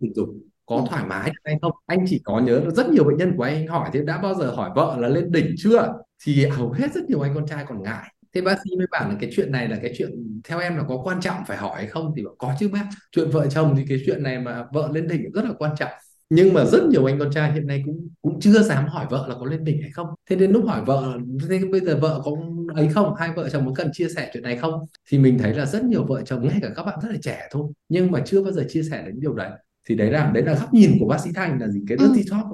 tình 0.00 0.14
dục 0.14 0.28
có 0.70 0.86
thoải 0.90 1.04
mái 1.06 1.32
hay 1.44 1.58
không? 1.62 1.72
Anh 1.86 2.04
chỉ 2.08 2.20
có 2.24 2.40
nhớ 2.40 2.60
rất 2.76 2.88
nhiều 2.88 3.04
bệnh 3.04 3.16
nhân 3.16 3.36
của 3.36 3.42
anh, 3.42 3.54
anh 3.54 3.66
hỏi 3.66 3.90
thế 3.92 4.02
đã 4.02 4.18
bao 4.18 4.34
giờ 4.34 4.50
hỏi 4.50 4.70
vợ 4.76 4.96
là 4.98 5.08
lên 5.08 5.32
đỉnh 5.32 5.54
chưa? 5.58 5.92
Thì 6.24 6.46
hầu 6.46 6.72
hết 6.72 6.94
rất 6.94 7.04
nhiều 7.08 7.20
anh 7.20 7.34
con 7.34 7.46
trai 7.46 7.64
còn 7.68 7.82
ngại. 7.82 8.14
Thế 8.34 8.40
bác 8.40 8.56
sĩ 8.64 8.76
mới 8.76 8.86
bảo 8.90 9.08
là 9.08 9.16
cái 9.20 9.30
chuyện 9.32 9.52
này 9.52 9.68
là 9.68 9.76
cái 9.82 9.92
chuyện 9.98 10.40
theo 10.44 10.58
em 10.58 10.76
là 10.76 10.82
có 10.88 11.00
quan 11.04 11.20
trọng 11.20 11.36
phải 11.46 11.56
hỏi 11.56 11.76
hay 11.76 11.86
không? 11.86 12.12
Thì 12.16 12.24
bảo 12.24 12.34
có 12.38 12.54
chứ 12.58 12.68
bác 12.72 12.84
chuyện 13.12 13.30
vợ 13.30 13.46
chồng 13.46 13.74
thì 13.76 13.84
cái 13.88 13.98
chuyện 14.06 14.22
này 14.22 14.38
mà 14.38 14.64
vợ 14.72 14.88
lên 14.92 15.08
đỉnh 15.08 15.32
rất 15.34 15.44
là 15.44 15.50
quan 15.58 15.72
trọng. 15.78 15.90
Nhưng 16.30 16.54
mà 16.54 16.64
rất 16.64 16.82
nhiều 16.90 17.04
anh 17.04 17.18
con 17.18 17.30
trai 17.32 17.52
hiện 17.52 17.66
nay 17.66 17.82
cũng 17.86 18.08
cũng 18.22 18.40
chưa 18.40 18.62
dám 18.62 18.86
hỏi 18.86 19.06
vợ 19.10 19.26
là 19.28 19.34
có 19.40 19.46
lên 19.46 19.64
đỉnh 19.64 19.82
hay 19.82 19.90
không. 19.90 20.06
Thế 20.30 20.36
đến 20.36 20.50
lúc 20.50 20.66
hỏi 20.66 20.84
vợ 20.86 21.18
thế 21.48 21.60
bây 21.70 21.80
giờ 21.80 21.98
vợ 22.00 22.20
có 22.24 22.30
ấy 22.74 22.88
không? 22.88 23.14
Hai 23.14 23.30
vợ 23.36 23.48
chồng 23.48 23.66
có 23.66 23.72
cần 23.76 23.90
chia 23.92 24.08
sẻ 24.08 24.30
chuyện 24.32 24.42
này 24.42 24.56
không? 24.56 24.86
Thì 25.10 25.18
mình 25.18 25.38
thấy 25.38 25.54
là 25.54 25.66
rất 25.66 25.84
nhiều 25.84 26.04
vợ 26.04 26.22
chồng 26.24 26.48
ngay 26.48 26.58
cả 26.62 26.68
các 26.76 26.82
bạn 26.82 26.98
rất 27.02 27.08
là 27.12 27.18
trẻ 27.22 27.48
thôi 27.50 27.72
nhưng 27.88 28.10
mà 28.10 28.22
chưa 28.26 28.42
bao 28.42 28.52
giờ 28.52 28.64
chia 28.68 28.82
sẻ 28.82 29.02
đến 29.06 29.20
điều 29.20 29.34
đấy 29.34 29.50
thì 29.90 29.96
đấy 29.96 30.10
là 30.10 30.30
đấy 30.34 30.42
là 30.42 30.54
góc 30.54 30.74
nhìn 30.74 30.96
của 31.00 31.06
bác 31.06 31.20
sĩ 31.20 31.30
Thành 31.34 31.60
là 31.60 31.68
gì? 31.68 31.80
Cái 31.88 31.98
Ừ. 32.00 32.06
dirty 32.14 32.30
talk 32.30 32.46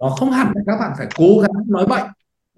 nó 0.00 0.08
không 0.08 0.30
hẳn 0.30 0.52
là 0.54 0.62
các 0.66 0.76
bạn 0.80 0.92
phải 0.98 1.06
cố 1.16 1.38
gắng 1.42 1.50
nói 1.68 1.86
bệnh 1.86 2.06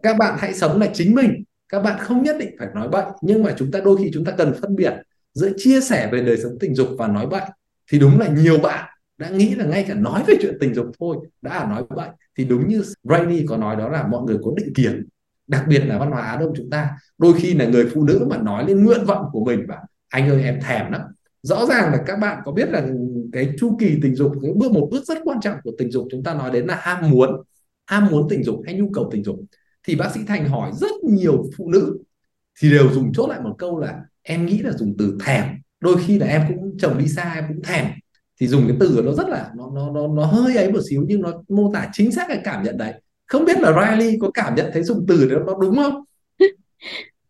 các 0.03 0.17
bạn 0.19 0.35
hãy 0.39 0.55
sống 0.55 0.81
là 0.81 0.87
chính 0.95 1.15
mình. 1.15 1.45
Các 1.69 1.81
bạn 1.83 1.99
không 1.99 2.23
nhất 2.23 2.37
định 2.41 2.57
phải 2.59 2.69
nói 2.75 2.89
bệnh 2.89 3.07
nhưng 3.23 3.43
mà 3.43 3.55
chúng 3.59 3.71
ta 3.71 3.81
đôi 3.85 3.97
khi 3.97 4.11
chúng 4.15 4.25
ta 4.25 4.33
cần 4.33 4.55
phân 4.63 4.77
biệt 4.77 4.93
giữa 5.35 5.51
chia 5.57 5.81
sẻ 5.81 6.09
về 6.13 6.21
đời 6.23 6.37
sống 6.43 6.53
tình 6.61 6.75
dục 6.75 6.89
và 6.99 7.07
nói 7.07 7.27
bệnh 7.27 7.43
thì 7.93 7.99
đúng 7.99 8.19
là 8.21 8.29
nhiều 8.29 8.59
bạn 8.59 8.85
đã 9.19 9.29
nghĩ 9.29 9.55
là 9.55 9.65
ngay 9.65 9.85
cả 9.89 9.95
nói 9.95 10.23
về 10.27 10.35
chuyện 10.43 10.57
tình 10.61 10.75
dục 10.75 10.87
thôi 11.01 11.17
đã 11.43 11.55
là 11.61 11.67
nói 11.69 11.85
bệnh 11.97 12.11
thì 12.39 12.45
đúng 12.45 12.69
như 12.69 12.83
Rainy 13.05 13.47
có 13.49 13.57
nói 13.57 13.77
đó 13.77 13.89
là 13.89 14.07
mọi 14.07 14.23
người 14.27 14.39
có 14.45 14.51
định 14.57 14.73
kiến 14.75 15.07
đặc 15.47 15.65
biệt 15.69 15.79
là 15.87 15.99
văn 15.99 16.11
hóa 16.11 16.23
Á 16.23 16.37
Đông 16.37 16.53
chúng 16.57 16.71
ta. 16.71 16.91
Đôi 17.19 17.33
khi 17.37 17.55
là 17.55 17.65
người 17.65 17.91
phụ 17.95 18.05
nữ 18.05 18.27
mà 18.31 18.37
nói 18.37 18.65
lên 18.69 18.85
nguyện 18.85 19.05
vọng 19.05 19.25
của 19.33 19.45
mình 19.45 19.65
và 19.69 19.77
anh 20.09 20.29
ơi 20.29 20.43
em 20.43 20.61
thèm 20.61 20.93
lắm 20.93 21.01
rõ 21.47 21.67
ràng 21.67 21.93
là 21.93 22.03
các 22.07 22.17
bạn 22.17 22.43
có 22.45 22.53
biết 22.53 22.69
là 22.71 22.87
cái 23.33 23.51
chu 23.59 23.77
kỳ 23.81 23.99
tình 24.03 24.15
dục 24.15 24.33
cái 24.43 24.53
bước 24.57 24.73
một 24.73 24.89
bước 24.91 25.05
rất 25.05 25.19
quan 25.25 25.41
trọng 25.41 25.57
của 25.65 25.73
tình 25.79 25.91
dục 25.91 26.09
chúng 26.11 26.23
ta 26.23 26.35
nói 26.35 26.51
đến 26.51 26.67
là 26.67 26.75
ham 26.81 27.11
muốn 27.11 27.31
ham 27.87 28.09
muốn 28.11 28.29
tình 28.29 28.45
dục 28.45 28.61
hay 28.67 28.75
nhu 28.75 28.91
cầu 28.93 29.09
tình 29.13 29.25
dục. 29.25 29.37
Thì 29.87 29.97
bác 29.97 30.11
sĩ 30.15 30.21
Thành 30.27 30.49
hỏi 30.49 30.71
rất 30.75 30.93
nhiều 31.05 31.45
phụ 31.57 31.71
nữ 31.71 31.99
thì 32.61 32.71
đều 32.71 32.93
dùng 32.93 33.13
chốt 33.13 33.27
lại 33.27 33.41
một 33.41 33.55
câu 33.59 33.79
là 33.79 34.01
em 34.23 34.47
nghĩ 34.47 34.59
là 34.59 34.73
dùng 34.73 34.95
từ 34.99 35.19
thèm. 35.27 35.45
Đôi 35.81 35.97
khi 36.07 36.19
là 36.19 36.27
em 36.27 36.43
cũng 36.49 36.77
chồng 36.79 36.99
đi 36.99 37.09
xa 37.09 37.33
em 37.35 37.45
cũng 37.49 37.63
thèm. 37.63 37.87
Thì 38.41 38.49
dùng 38.49 38.69
cái 38.69 38.77
từ 38.81 39.03
nó 39.05 39.13
rất 39.13 39.29
là 39.29 39.51
nó 39.57 39.71
nó 39.75 39.91
nó, 39.91 40.09
nó 40.09 40.25
hơi 40.25 40.57
ấy 40.57 40.73
một 40.73 40.81
xíu 40.91 41.05
nhưng 41.09 41.21
nó 41.21 41.43
mô 41.49 41.71
tả 41.75 41.89
chính 41.93 42.13
xác 42.13 42.25
cái 42.29 42.41
cảm 42.45 42.63
nhận 42.63 42.79
đấy. 42.79 42.95
Không 43.27 43.45
biết 43.45 43.61
là 43.61 43.73
Riley 43.73 44.19
có 44.21 44.31
cảm 44.35 44.55
nhận 44.55 44.71
thấy 44.73 44.83
dùng 44.83 45.05
từ 45.09 45.29
đó 45.29 45.39
nó 45.47 45.55
đúng 45.61 45.77
không? 45.77 46.05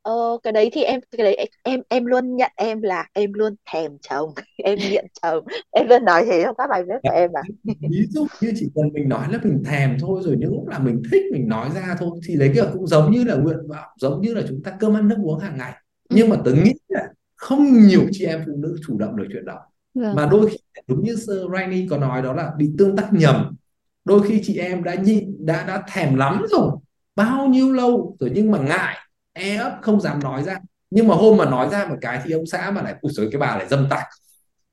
Ờ, 0.06 0.38
cái 0.42 0.52
đấy 0.52 0.70
thì 0.72 0.82
em 0.82 1.00
cái 1.16 1.24
đấy 1.24 1.48
em 1.62 1.80
em 1.88 2.06
luôn 2.06 2.36
nhận 2.36 2.50
em 2.56 2.82
là 2.82 3.06
em 3.12 3.32
luôn 3.32 3.54
thèm 3.72 3.90
chồng 4.00 4.30
em 4.56 4.78
nghiện 4.78 5.06
chồng. 5.22 5.44
Em 5.70 5.88
luôn 5.88 6.04
nói 6.04 6.24
thế 6.30 6.42
trong 6.44 6.54
các 6.58 6.66
bài 6.70 6.82
viết 6.88 6.94
của 7.02 7.10
em 7.14 7.30
mà 7.34 7.40
ví 7.64 8.06
dụ 8.10 8.26
như 8.40 8.52
chỉ 8.56 8.68
cần 8.74 8.88
mình 8.92 9.08
nói 9.08 9.28
là 9.32 9.38
mình 9.42 9.62
thèm 9.64 9.96
thôi 10.00 10.20
rồi 10.24 10.36
những 10.38 10.52
lúc 10.54 10.68
là 10.68 10.78
mình 10.78 11.02
thích 11.12 11.22
mình 11.32 11.48
nói 11.48 11.70
ra 11.74 11.96
thôi 11.98 12.10
thì 12.26 12.36
đấy 12.36 12.50
kiểu 12.54 12.64
cũng 12.72 12.86
giống 12.86 13.10
như 13.10 13.24
là 13.24 13.34
nguyện 13.34 13.68
vọng 13.68 13.88
giống 13.98 14.20
như 14.20 14.34
là 14.34 14.42
chúng 14.48 14.62
ta 14.62 14.76
cơm 14.80 14.96
ăn 14.96 15.08
nước 15.08 15.16
uống 15.24 15.38
hàng 15.38 15.58
ngày. 15.58 15.72
Ừ. 16.08 16.16
nhưng 16.16 16.28
mà 16.28 16.36
tớ 16.44 16.52
nghĩ 16.52 16.72
là 16.88 17.08
không 17.36 17.86
nhiều 17.86 18.02
chị 18.12 18.24
em 18.24 18.42
phụ 18.46 18.52
nữ 18.56 18.76
chủ 18.86 18.98
động 18.98 19.16
được 19.16 19.26
chuyện 19.32 19.44
đó. 19.44 19.58
Vâng. 19.94 20.14
mà 20.14 20.28
đôi 20.30 20.50
khi 20.50 20.56
đúng 20.88 21.04
như 21.04 21.16
Sir 21.16 21.38
Rainy 21.52 21.86
có 21.90 21.98
nói 21.98 22.22
đó 22.22 22.32
là 22.32 22.52
bị 22.58 22.70
tương 22.78 22.96
tác 22.96 23.08
nhầm. 23.12 23.56
Đôi 24.04 24.22
khi 24.28 24.40
chị 24.44 24.58
em 24.58 24.84
đã 24.84 24.94
nhịn 24.94 25.46
đã 25.46 25.64
đã 25.66 25.82
thèm 25.92 26.14
lắm 26.14 26.42
rồi 26.50 26.70
bao 27.16 27.46
nhiêu 27.46 27.72
lâu 27.72 28.16
rồi 28.20 28.30
nhưng 28.34 28.50
mà 28.50 28.58
ngại 28.58 28.96
e 29.36 29.56
ấp 29.56 29.78
không 29.82 30.00
dám 30.00 30.20
nói 30.22 30.42
ra. 30.42 30.58
Nhưng 30.90 31.08
mà 31.08 31.14
hôm 31.14 31.36
mà 31.36 31.44
nói 31.44 31.68
ra 31.72 31.86
một 31.88 31.96
cái 32.00 32.20
thì 32.24 32.32
ông 32.32 32.46
xã 32.46 32.70
mà 32.70 32.82
lại 32.82 32.94
ui 33.00 33.12
rồi 33.12 33.28
cái 33.32 33.40
bà 33.40 33.56
lại 33.56 33.66
dâm 33.68 33.86
tặc. 33.90 34.04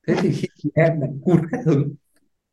Thế 0.07 0.15
thì 0.21 0.31
khi 0.31 0.47
chị 0.63 0.69
em 0.75 1.01
lại 1.01 1.09
cụt 1.23 1.39
hết 1.51 1.59
hứng. 1.65 1.95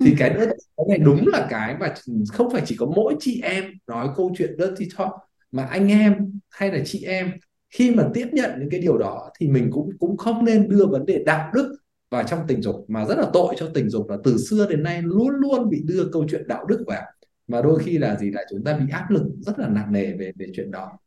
Thì 0.04 0.14
cái 0.18 0.30
nữa 0.30 0.46
cái 0.76 0.86
này 0.88 0.98
đúng 0.98 1.26
là 1.26 1.46
cái 1.50 1.76
mà 1.80 1.94
không 2.32 2.50
phải 2.50 2.62
chỉ 2.66 2.76
có 2.76 2.86
mỗi 2.86 3.16
chị 3.20 3.40
em 3.44 3.64
nói 3.86 4.08
câu 4.16 4.32
chuyện 4.38 4.56
dirty 4.58 4.88
talk, 4.98 5.10
mà 5.52 5.64
anh 5.64 5.88
em 5.88 6.40
hay 6.50 6.72
là 6.72 6.78
chị 6.84 7.04
em 7.04 7.32
khi 7.70 7.94
mà 7.94 8.08
tiếp 8.14 8.28
nhận 8.32 8.50
những 8.58 8.70
cái 8.70 8.80
điều 8.80 8.98
đó 8.98 9.30
thì 9.38 9.48
mình 9.48 9.70
cũng 9.72 9.90
cũng 9.98 10.16
không 10.16 10.44
nên 10.44 10.68
đưa 10.68 10.86
vấn 10.86 11.06
đề 11.06 11.22
đạo 11.26 11.50
đức 11.54 11.76
vào 12.10 12.22
trong 12.22 12.40
tình 12.46 12.62
dục, 12.62 12.84
mà 12.88 13.04
rất 13.04 13.18
là 13.18 13.26
tội 13.32 13.54
cho 13.58 13.70
tình 13.74 13.88
dục 13.90 14.10
là 14.10 14.16
từ 14.24 14.36
xưa 14.38 14.66
đến 14.70 14.82
nay 14.82 15.02
luôn 15.02 15.30
luôn 15.30 15.70
bị 15.70 15.82
đưa 15.86 16.08
câu 16.12 16.26
chuyện 16.30 16.48
đạo 16.48 16.64
đức 16.64 16.84
vào. 16.86 17.02
Mà 17.46 17.62
đôi 17.62 17.78
khi 17.78 17.98
là 17.98 18.16
gì 18.16 18.30
là 18.30 18.44
chúng 18.50 18.64
ta 18.64 18.76
bị 18.76 18.84
áp 18.92 19.10
lực 19.10 19.22
rất 19.40 19.58
là 19.58 19.68
nặng 19.68 19.92
nề 19.92 20.12
về 20.12 20.32
về 20.36 20.46
chuyện 20.54 20.70
đó. 20.70 20.98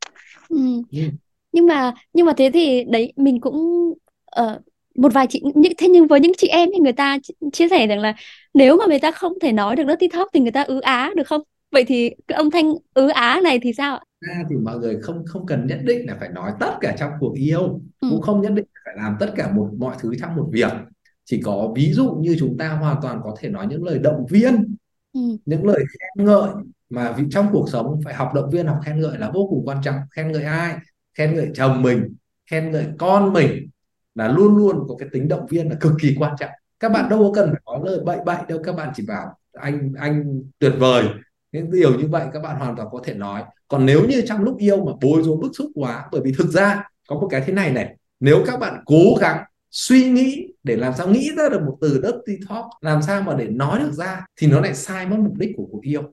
Ừ. 0.53 0.57
ừ. 0.91 0.99
Nhưng 1.51 1.67
mà 1.67 1.93
nhưng 2.13 2.25
mà 2.25 2.33
thế 2.37 2.49
thì 2.53 2.83
đấy 2.83 3.13
mình 3.15 3.41
cũng 3.41 3.57
ờ, 4.25 4.59
một 4.95 5.13
vài 5.13 5.27
chị 5.29 5.41
những 5.55 5.73
thế 5.77 5.87
nhưng 5.89 6.07
với 6.07 6.19
những 6.19 6.31
chị 6.37 6.47
em 6.47 6.69
thì 6.73 6.79
người 6.79 6.93
ta 6.93 7.17
ch- 7.17 7.49
chia 7.51 7.69
sẻ 7.69 7.87
rằng 7.87 7.99
là 7.99 8.15
nếu 8.53 8.77
mà 8.77 8.85
người 8.87 8.99
ta 8.99 9.11
không 9.11 9.33
thể 9.41 9.51
nói 9.51 9.75
được 9.75 9.83
dirty 9.87 10.07
talk 10.07 10.27
thì 10.33 10.39
người 10.39 10.51
ta 10.51 10.63
ứ 10.63 10.79
á 10.81 11.11
được 11.15 11.27
không? 11.27 11.41
Vậy 11.71 11.83
thì 11.87 12.09
cái 12.27 12.35
âm 12.37 12.51
thanh 12.51 12.73
ứ 12.93 13.07
á 13.09 13.41
này 13.43 13.59
thì 13.63 13.73
sao 13.73 13.95
ạ? 13.97 14.03
ra 14.21 14.43
thì 14.49 14.55
mọi 14.55 14.79
người 14.79 14.97
không 15.01 15.25
không 15.25 15.45
cần 15.45 15.67
nhất 15.67 15.79
định 15.83 16.07
là 16.07 16.17
phải 16.19 16.29
nói 16.29 16.51
tất 16.59 16.71
cả 16.81 16.95
trong 16.99 17.11
cuộc 17.19 17.33
yêu 17.35 17.81
Ừ. 18.01 18.07
cũng 18.11 18.21
không 18.21 18.41
nhất 18.41 18.51
định 18.55 18.65
phải 18.85 18.93
làm 18.97 19.15
tất 19.19 19.33
cả 19.35 19.51
một 19.51 19.69
mọi 19.77 19.95
thứ 19.99 20.13
trong 20.21 20.35
một 20.35 20.49
việc 20.51 20.71
chỉ 21.25 21.41
có 21.45 21.73
ví 21.75 21.93
dụ 21.93 22.11
như 22.11 22.35
chúng 22.39 22.57
ta 22.57 22.69
hoàn 22.69 22.97
toàn 23.01 23.19
có 23.23 23.35
thể 23.39 23.49
nói 23.49 23.67
những 23.67 23.83
lời 23.83 23.99
động 23.99 24.25
viên 24.29 24.75
Ừ. 25.13 25.37
những 25.45 25.65
lời 25.67 25.79
khen 25.79 26.25
ngợi 26.25 26.49
mà 26.93 27.11
vì 27.11 27.23
trong 27.31 27.47
cuộc 27.51 27.69
sống 27.69 27.99
phải 28.05 28.13
học 28.13 28.31
động 28.33 28.49
viên, 28.49 28.67
học 28.67 28.79
khen 28.85 28.99
ngợi 28.99 29.17
là 29.17 29.31
vô 29.33 29.47
cùng 29.49 29.65
quan 29.65 29.77
trọng. 29.83 29.95
Khen 30.11 30.31
ngợi 30.31 30.43
ai? 30.43 30.75
Khen 31.17 31.35
ngợi 31.35 31.51
chồng 31.53 31.81
mình, 31.81 32.15
khen 32.51 32.71
ngợi 32.71 32.85
con 32.97 33.33
mình 33.33 33.69
là 34.15 34.27
luôn 34.27 34.57
luôn 34.57 34.85
có 34.87 34.95
cái 34.99 35.09
tính 35.11 35.27
động 35.27 35.47
viên 35.47 35.69
là 35.69 35.75
cực 35.79 35.91
kỳ 36.01 36.15
quan 36.19 36.35
trọng. 36.39 36.49
Các 36.79 36.91
bạn 36.91 37.09
đâu 37.09 37.19
có 37.19 37.31
cần 37.35 37.49
phải 37.51 37.61
nói 37.65 37.79
lời 37.85 37.99
bậy 38.05 38.17
bậy 38.25 38.37
đâu, 38.47 38.59
các 38.63 38.75
bạn 38.75 38.91
chỉ 38.95 39.05
bảo 39.07 39.37
anh 39.53 39.93
anh 39.97 40.41
tuyệt 40.59 40.73
vời. 40.79 41.05
Những 41.51 41.71
điều 41.71 41.99
như 41.99 42.07
vậy 42.07 42.25
các 42.33 42.41
bạn 42.43 42.59
hoàn 42.59 42.75
toàn 42.75 42.87
có 42.91 43.01
thể 43.03 43.13
nói. 43.13 43.43
Còn 43.67 43.85
nếu 43.85 44.07
như 44.07 44.21
trong 44.27 44.43
lúc 44.43 44.57
yêu 44.57 44.85
mà 44.85 44.91
bối 45.01 45.21
rối, 45.23 45.37
bức 45.41 45.51
xúc 45.57 45.67
quá, 45.75 46.05
bởi 46.11 46.21
vì 46.23 46.33
thực 46.37 46.49
ra 46.49 46.83
có 47.07 47.15
một 47.15 47.27
cái 47.31 47.41
thế 47.45 47.53
này 47.53 47.71
này, 47.71 47.95
nếu 48.19 48.43
các 48.47 48.59
bạn 48.59 48.83
cố 48.85 49.15
gắng 49.19 49.43
suy 49.71 50.09
nghĩ 50.09 50.47
để 50.63 50.75
làm 50.75 50.93
sao 50.97 51.07
nghĩ 51.07 51.31
ra 51.37 51.49
được 51.49 51.61
một 51.61 51.77
từ 51.81 52.01
dirty 52.03 52.45
talk, 52.49 52.65
làm 52.81 53.01
sao 53.01 53.21
mà 53.21 53.35
để 53.35 53.47
nói 53.47 53.79
được 53.79 53.91
ra, 53.91 54.25
thì 54.41 54.47
nó 54.47 54.59
lại 54.59 54.75
sai 54.75 55.05
mất 55.05 55.17
mục 55.19 55.33
đích 55.37 55.51
của 55.57 55.65
cuộc 55.71 55.81
yêu 55.81 56.03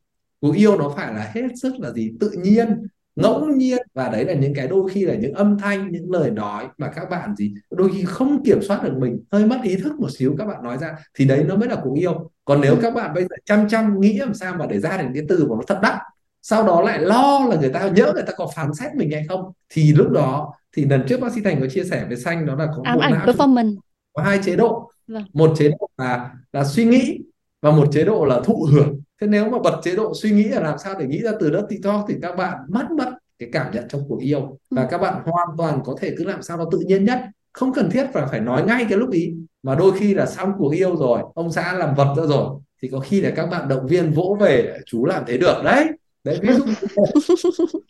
cuộc 0.41 0.57
yêu 0.57 0.79
nó 0.79 0.93
phải 0.97 1.15
là 1.15 1.31
hết 1.35 1.49
sức 1.63 1.75
là 1.79 1.91
gì? 1.91 2.13
Tự 2.21 2.31
nhiên 2.31 2.87
ngẫu 3.17 3.47
nhiên. 3.47 3.79
Và 3.95 4.09
đấy 4.09 4.25
là 4.25 4.35
những 4.35 4.55
cái 4.55 4.69
đôi 4.69 4.91
khi 4.91 5.05
là 5.05 5.15
những 5.15 5.35
âm 5.35 5.59
thanh 5.59 5.91
những 5.93 6.11
lời 6.11 6.31
nói 6.31 6.69
mà 6.79 6.89
các 6.97 7.11
bạn 7.11 7.37
gì 7.37 7.55
đôi 7.71 7.91
khi 7.95 8.05
không 8.05 8.43
kiểm 8.45 8.63
soát 8.63 8.83
được 8.85 8.95
mình. 8.99 9.21
Hơi 9.33 9.47
mất 9.47 9.59
ý 9.63 9.77
thức 9.77 10.01
một 10.01 10.09
xíu 10.19 10.35
các 10.39 10.45
bạn 10.45 10.63
nói 10.63 10.79
ra 10.79 10.97
thì 11.15 11.25
đấy 11.25 11.45
nó 11.49 11.57
mới 11.57 11.69
là 11.69 11.77
cuộc 11.85 11.95
yêu. 11.95 12.31
Còn 12.45 12.61
nếu 12.61 12.77
các 12.83 12.95
bạn 12.95 13.15
bây 13.15 13.23
giờ 13.23 13.37
chăm 13.45 13.69
chăm 13.69 14.01
nghĩ 14.01 14.19
làm 14.19 14.35
sao 14.35 14.55
mà 14.59 14.67
để 14.67 14.81
ra 14.81 14.97
được 15.03 15.09
cái 15.15 15.23
từ 15.29 15.47
mà 15.49 15.57
nó 15.57 15.63
thật 15.67 15.79
đắt 15.83 15.95
sau 16.43 16.67
đó 16.67 16.83
lại 16.83 16.99
lo 16.99 17.47
là 17.51 17.57
người 17.57 17.69
ta 17.69 17.89
nhớ 17.89 18.13
người 18.15 18.23
ta 18.23 18.33
có 18.37 18.49
phán 18.57 18.75
xét 18.75 18.95
mình 18.95 19.11
hay 19.13 19.25
không 19.29 19.53
thì 19.69 19.93
lúc 19.93 20.11
đó 20.11 20.53
thì 20.77 20.85
lần 20.85 21.05
trước 21.09 21.21
bác 21.21 21.33
sĩ 21.33 21.41
Thành 21.45 21.61
có 21.61 21.67
chia 21.67 21.85
sẻ 21.85 22.05
với 22.09 22.17
xanh 22.17 22.47
đó 22.47 22.55
là 22.55 22.67
có 22.77 22.83
Ám 22.85 22.99
ảnh 22.99 23.13
performance. 23.27 23.77
có 24.13 24.23
hai 24.23 24.41
chế 24.45 24.57
độ. 24.57 24.91
Vâng. 25.09 25.25
một 25.33 25.53
chế 25.57 25.69
độ 25.69 25.89
là 25.99 26.31
là 26.53 26.65
suy 26.65 26.85
nghĩ 26.85 27.19
và 27.63 27.71
một 27.71 27.89
chế 27.93 28.05
độ 28.05 28.25
là 28.25 28.41
thụ 28.45 28.67
hưởng 28.73 29.00
thế 29.21 29.27
nếu 29.27 29.51
mà 29.51 29.59
bật 29.59 29.81
chế 29.83 29.97
độ 29.97 30.13
suy 30.23 30.31
nghĩ 30.31 30.45
là 30.45 30.61
làm 30.61 30.79
sao 30.79 30.95
để 30.99 31.07
nghĩ 31.07 31.23
ra 31.23 31.33
từ 31.41 31.51
dirty 31.51 31.77
talk 31.83 32.05
thì 32.09 32.15
các 32.23 32.37
bạn 32.37 32.59
mất 32.69 32.87
mất 32.99 33.11
cái 33.39 33.49
cảm 33.53 33.73
nhận 33.73 33.85
trong 33.89 34.03
cuộc 34.09 34.21
yêu. 34.21 34.59
Và 34.71 34.83
Ừ. 34.83 34.89
các 34.91 34.99
bạn 34.99 35.15
hoàn 35.25 35.49
toàn 35.59 35.81
có 35.85 35.97
thể 36.01 36.15
cứ 36.19 36.25
làm 36.25 36.43
sao 36.43 36.57
nó 36.57 36.65
tự 36.73 36.79
nhiên 36.79 37.05
nhất. 37.05 37.21
Không 37.53 37.73
cần 37.73 37.91
thiết 37.91 38.07
phải 38.13 38.27
phải 38.31 38.41
nói 38.41 38.65
ngay 38.67 38.87
cái 38.89 38.99
lúc 38.99 39.11
ý. 39.11 39.33
Mà 39.63 39.75
đôi 39.75 39.93
khi 39.99 40.15
là 40.15 40.27
xong 40.27 40.53
cuộc 40.59 40.71
yêu 40.71 40.97
rồi 40.97 41.23
ông 41.35 41.53
xã 41.53 41.73
làm 41.73 41.95
vật 41.95 42.15
ra 42.17 42.23
rồi 42.27 42.61
thì 42.83 42.89
có 42.89 43.01
khi 43.01 43.21
là 43.21 43.31
các 43.37 43.47
bạn 43.47 43.69
động 43.69 43.87
viên 43.87 44.13
vỗ 44.13 44.37
về 44.41 44.79
chú 44.87 45.05
làm 45.05 45.25
thế 45.27 45.39
được 45.39 45.55
đấy. 45.65 45.87
Đấy 46.25 46.39
ví 46.43 46.49
dụ 46.55 46.65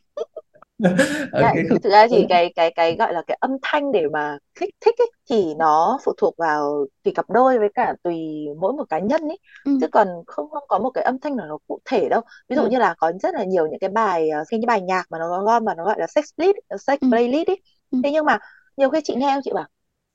Dạ, 1.39 1.55
cái 1.69 1.81
thực 1.83 1.91
ra 1.93 2.07
thì 2.11 2.27
cái 2.29 2.53
cái 2.57 2.73
cái 2.77 2.97
gọi 2.99 3.15
là 3.15 3.23
cái 3.27 3.37
âm 3.41 3.51
thanh 3.63 3.93
để 3.93 4.07
mà 4.13 4.39
kích 4.55 4.75
thích 4.81 4.95
ấy, 4.99 5.11
thì 5.31 5.55
nó 5.59 5.99
phụ 6.05 6.13
thuộc 6.19 6.35
vào 6.39 6.87
tùy 7.03 7.13
cặp 7.17 7.31
đôi 7.31 7.59
với 7.59 7.69
cả 7.75 7.95
tùy 8.03 8.17
mỗi 8.61 8.73
một 8.73 8.85
cá 8.89 8.99
nhân 8.99 9.21
ấy 9.29 9.39
ừ. 9.65 9.73
chứ 9.79 9.89
còn 9.93 10.09
không 10.27 10.51
không 10.51 10.65
có 10.69 10.79
một 10.79 10.91
cái 10.91 11.05
âm 11.05 11.19
thanh 11.21 11.37
nào 11.37 11.47
nó 11.47 11.59
cụ 11.69 11.79
thể 11.85 12.09
đâu 12.09 12.21
ví 12.49 12.57
dụ 12.57 12.63
Ừ. 12.63 12.69
như 12.71 12.79
là 12.79 12.95
có 12.99 13.13
rất 13.23 13.35
là 13.35 13.45
nhiều 13.45 13.67
những 13.67 13.79
cái 13.81 13.91
bài 13.91 14.29
ờ, 14.31 14.45
những 14.51 14.61
cái 14.61 14.67
bài 14.67 14.81
nhạc 14.81 15.05
mà 15.11 15.19
nó 15.19 15.43
gom 15.45 15.65
mà 15.65 15.75
nó 15.75 15.85
gọi 15.85 15.97
là 15.99 16.07
sex 16.07 16.25
list 16.37 16.57
sex 16.87 16.99
Ừ. 17.01 17.07
playlist 17.11 17.47
ấy 17.49 17.61
Ừ. 17.91 17.99
thế 18.03 18.11
nhưng 18.13 18.25
mà 18.25 18.39
nhiều 18.77 18.91
khi 18.91 19.01
chị 19.05 19.15
nghe 19.17 19.41
chị 19.45 19.51
bảo 19.55 19.67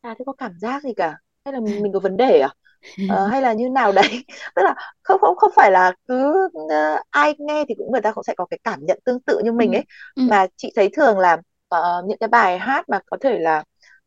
à 0.01 0.15
thế 0.19 0.25
có 0.25 0.34
cảm 0.38 0.60
giác 0.60 0.84
gì 0.84 0.93
cả 0.97 1.17
hay 1.45 1.53
là 1.53 1.60
mình 1.60 1.93
có 1.93 1.99
vấn 1.99 2.17
đề 2.17 2.39
à 2.39 2.49
Ờ, 3.08 3.27
hay 3.27 3.41
là 3.41 3.53
như 3.53 3.69
nào 3.69 3.91
đấy 3.91 4.25
tức 4.55 4.62
là 4.63 4.75
không 5.03 5.21
không 5.21 5.36
không 5.38 5.51
phải 5.55 5.71
là 5.71 5.93
cứ 6.08 6.49
ờ, 6.69 6.75
ai 7.10 7.36
nghe 7.39 7.65
thì 7.69 7.75
cũng 7.77 7.91
người 7.91 8.01
ta 8.01 8.12
cũng 8.12 8.23
sẽ 8.23 8.34
có 8.38 8.45
cái 8.45 8.60
cảm 8.63 8.86
nhận 8.86 8.99
tương 9.05 9.19
tự 9.21 9.39
như 9.43 9.51
mình 9.51 9.71
Ừ. 9.71 9.75
ấy 9.75 9.86
Ừ. 10.15 10.23
mà 10.25 10.47
chị 10.58 10.71
thấy 10.75 10.89
thường 10.93 11.19
là 11.19 11.38
ờ, 11.67 12.03
những 12.08 12.17
cái 12.17 12.27
bài 12.29 12.60
hát 12.60 12.89
mà 12.89 12.99
có 13.08 13.17
thể 13.21 13.39
là 13.39 13.63